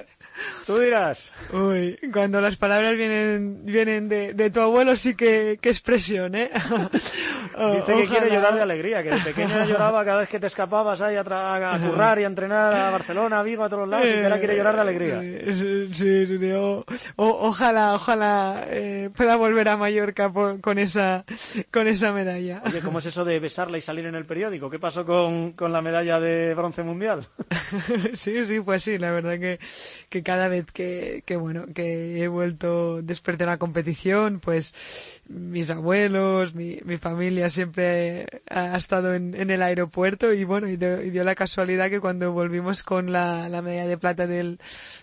[0.66, 1.30] Tú dirás.
[1.52, 6.50] Uy, cuando las palabras vienen vienen de, de tu abuelo sí que, que expresión, ¿eh?
[7.56, 8.34] O- Dice que quiere ojalá.
[8.34, 11.72] llorar de alegría, que de pequeña lloraba cada vez que te escapabas ahí a, tra-
[11.72, 14.38] a currar y a entrenar a Barcelona, a Vigo, a todos lados, y que ahora
[14.40, 15.20] quiere llorar de alegría.
[15.22, 16.84] Eh, Sí, sí, sí, o-
[17.14, 21.24] o- ojalá, ojalá eh, pueda volver a Mallorca por- con esa
[21.70, 22.60] con esa medalla.
[22.66, 24.68] Oye, ¿cómo es eso de besarla y salir en el periódico?
[24.68, 27.24] ¿Qué pasó con, con la medalla de bronce mundial?
[28.16, 29.58] Sí, sí, pues sí, la verdad que,
[30.08, 34.74] que cada vez que, que, bueno, que he vuelto después de la competición, pues
[35.28, 40.76] mis abuelos, mi, mi familia siempre ha, estado en, en el aeropuerto y bueno, y,
[40.76, 44.58] dio- y dio la casualidad que cuando volvimos con la, la medalla de plata del,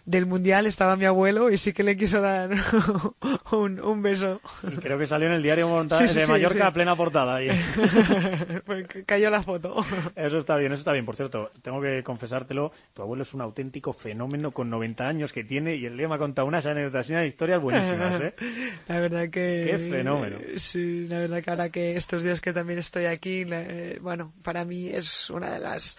[0.05, 2.49] del mundial estaba mi abuelo y sí que le quiso dar
[3.51, 4.41] un, un beso.
[4.63, 6.95] Y creo que salió en el diario Monta- Sí, sí, de sí, Mallorca a plena
[6.95, 7.35] portada.
[7.35, 7.49] ahí.
[8.65, 9.83] Pues cayó la foto.
[10.15, 11.05] Eso está bien, eso está bien.
[11.05, 15.43] Por cierto, tengo que confesártelo, tu abuelo es un auténtico fenómeno con 90 años que
[15.43, 18.33] tiene y el día me ha contado unas anécdotas y unas historias buenísimas, ¿eh?
[18.87, 19.67] La verdad que...
[19.71, 20.37] Qué fenómeno.
[20.57, 24.65] Sí, la verdad que ahora que estos días que también estoy aquí, eh, bueno, para
[24.65, 25.97] mí es una de las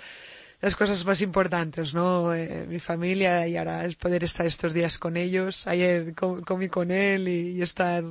[0.62, 2.32] las cosas más importantes, ¿no?
[2.34, 5.66] Eh, mi familia y ahora es poder estar estos días con ellos.
[5.66, 8.02] Ayer co- comí con él y, y estar...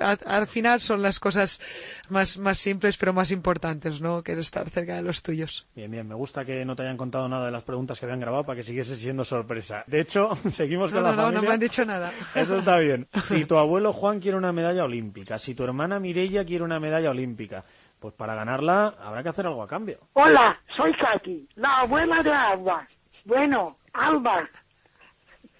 [0.00, 1.60] a- al final son las cosas
[2.08, 4.22] más, más simples pero más importantes, ¿no?
[4.22, 5.66] Que es estar cerca de los tuyos.
[5.74, 8.20] Bien, bien, me gusta que no te hayan contado nada de las preguntas que habían
[8.20, 9.84] grabado para que siguiese siendo sorpresa.
[9.88, 11.40] De hecho, seguimos No, con no, la no, familia.
[11.42, 12.12] no me han dicho nada.
[12.34, 13.08] Eso está bien.
[13.20, 17.10] Si tu abuelo Juan quiere una medalla olímpica, si tu hermana Mireia quiere una medalla
[17.10, 17.64] olímpica,
[18.02, 20.00] pues para ganarla habrá que hacer algo a cambio.
[20.14, 22.84] Hola, soy Katy, la abuela de Alba.
[23.24, 24.48] Bueno, Alba,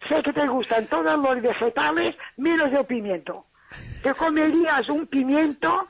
[0.09, 3.47] sé que te gustan todos los vegetales menos el pimiento.
[4.03, 5.87] Te comerías un pimiento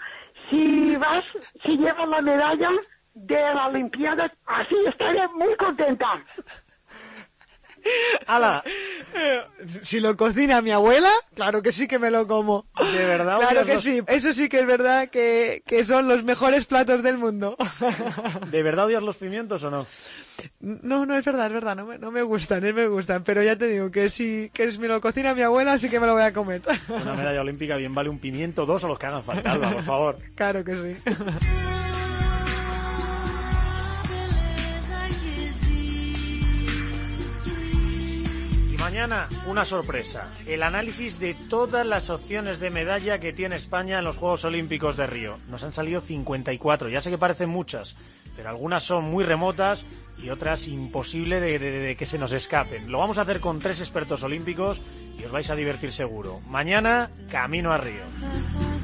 [0.50, 1.24] si vas,
[1.64, 2.70] si llevas la medalla
[3.14, 4.30] de la Olimpiada.
[4.44, 6.22] Así estaré muy contenta.
[8.26, 8.62] ¡Hala!
[9.82, 12.66] Si lo cocina mi abuela, claro que sí que me lo como.
[12.78, 13.38] ¿De verdad?
[13.38, 16.66] Claro odias que los- sí, eso sí que es verdad que, que son los mejores
[16.66, 17.56] platos del mundo.
[18.50, 19.86] ¿De verdad odias los pimientos o no?
[20.60, 23.42] No, no es verdad, es verdad, no me, no me gustan, no me gustan, pero
[23.42, 26.06] ya te digo que si, que si me lo cocina mi abuela, sí que me
[26.06, 26.62] lo voy a comer.
[26.88, 29.82] Una medalla olímpica bien vale un pimiento, dos o los que hagan falta, Alba, por
[29.84, 30.18] favor.
[30.34, 31.12] Claro que sí.
[38.82, 40.28] Mañana, una sorpresa.
[40.46, 44.96] El análisis de todas las opciones de medalla que tiene España en los Juegos Olímpicos
[44.96, 45.36] de Río.
[45.48, 46.88] Nos han salido 54.
[46.88, 47.94] Ya sé que parecen muchas,
[48.34, 49.84] pero algunas son muy remotas
[50.20, 52.90] y otras imposible de, de- que se nos escapen.
[52.90, 54.80] Lo vamos a hacer con tres expertos olímpicos
[55.16, 56.40] y os vais a divertir seguro.
[56.48, 58.02] Mañana, camino a Río.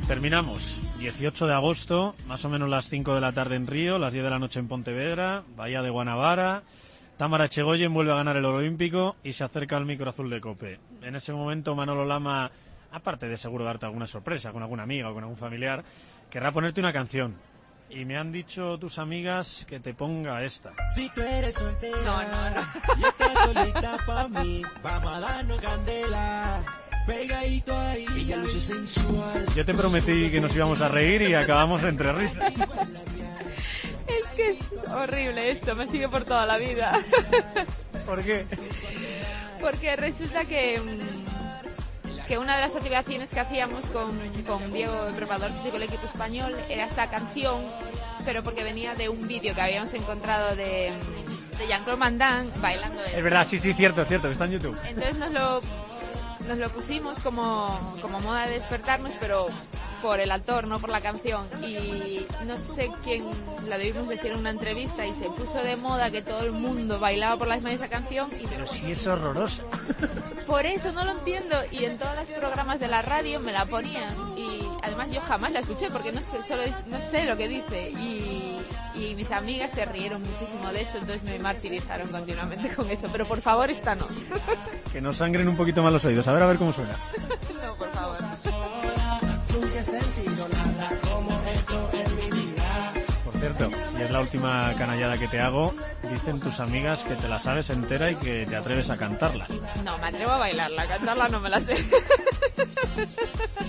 [0.06, 0.80] Terminamos.
[1.00, 4.24] 18 de agosto, más o menos las 5 de la tarde en Río, las 10
[4.24, 6.62] de la noche en Pontevedra, Bahía de Guanabara.
[7.18, 10.40] Támara Echegoyen vuelve a ganar el oro olímpico y se acerca al micro azul de
[10.40, 10.78] Cope.
[11.02, 12.50] En ese momento Manolo Lama,
[12.92, 15.82] aparte de seguro darte alguna sorpresa con alguna amiga o con algún familiar,
[16.30, 17.34] querrá ponerte una canción.
[17.90, 20.72] Y me han dicho tus amigas que te ponga esta.
[20.94, 22.66] Si tú eres soltera No, no, no.
[22.98, 26.62] y estás solita pa' mí, vamos a darnos candela.
[27.06, 29.46] Pegadito ahí, ella luce sensual.
[29.56, 32.52] Yo te prometí que nos íbamos a reír y acabamos entre risas.
[34.38, 37.00] Es que es horrible esto, me sigue por toda la vida.
[38.06, 38.46] ¿Por qué?
[39.60, 44.16] Porque resulta que, mm, que una de las activaciones que hacíamos con,
[44.46, 47.62] con Diego, el preparador físico del equipo español, era esta canción,
[48.24, 50.92] pero porque venía de un vídeo que habíamos encontrado de,
[51.58, 53.02] de Jean-Claude Van Damme bailando.
[53.04, 54.78] Es verdad, sí, sí, cierto, cierto, que está en YouTube.
[54.86, 55.60] Entonces nos lo,
[56.48, 59.46] nos lo pusimos como, como moda de despertarnos, pero
[60.00, 61.46] por el actor, no por la canción.
[61.62, 63.24] Y no sé quién
[63.68, 66.98] la debimos decir en una entrevista y se puso de moda que todo el mundo
[66.98, 68.30] bailaba por la misma de esa canción.
[68.40, 69.62] Y Pero sí es horrorosa.
[70.46, 71.56] por eso no lo entiendo.
[71.70, 74.14] Y en todos los programas de la radio me la ponían.
[74.36, 77.90] Y además yo jamás la escuché porque no sé, solo, no sé lo que dice.
[77.90, 78.57] Y,
[78.98, 83.08] y mis amigas se rieron muchísimo de eso, entonces me martirizaron continuamente con eso.
[83.10, 84.06] Pero por favor, esta no.
[84.92, 86.26] Que nos sangren un poquito más los oídos.
[86.28, 86.96] A ver, a ver cómo suena.
[87.62, 88.16] no, por favor.
[93.24, 95.74] Por cierto, y es la última canallada que te hago,
[96.10, 99.46] dicen tus amigas que te la sabes entera y que te atreves a cantarla.
[99.84, 101.76] No, me atrevo a bailarla, a cantarla no me la sé.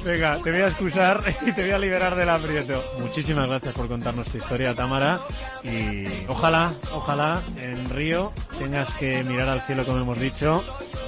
[0.04, 2.84] Venga, te voy a excusar y te voy a liberar del aprieto.
[3.00, 5.20] Muchísimas gracias por contarnos tu historia, Tamara.
[5.64, 10.64] Y ojalá, ojalá en Río tengas que mirar al cielo, como hemos dicho,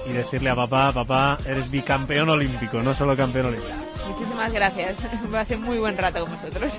[0.07, 3.75] y decirle a papá, papá, eres bicampeón olímpico, no solo campeón olímpico.
[4.07, 4.95] Muchísimas gracias.
[5.29, 6.71] Me hace muy buen rato con vosotros.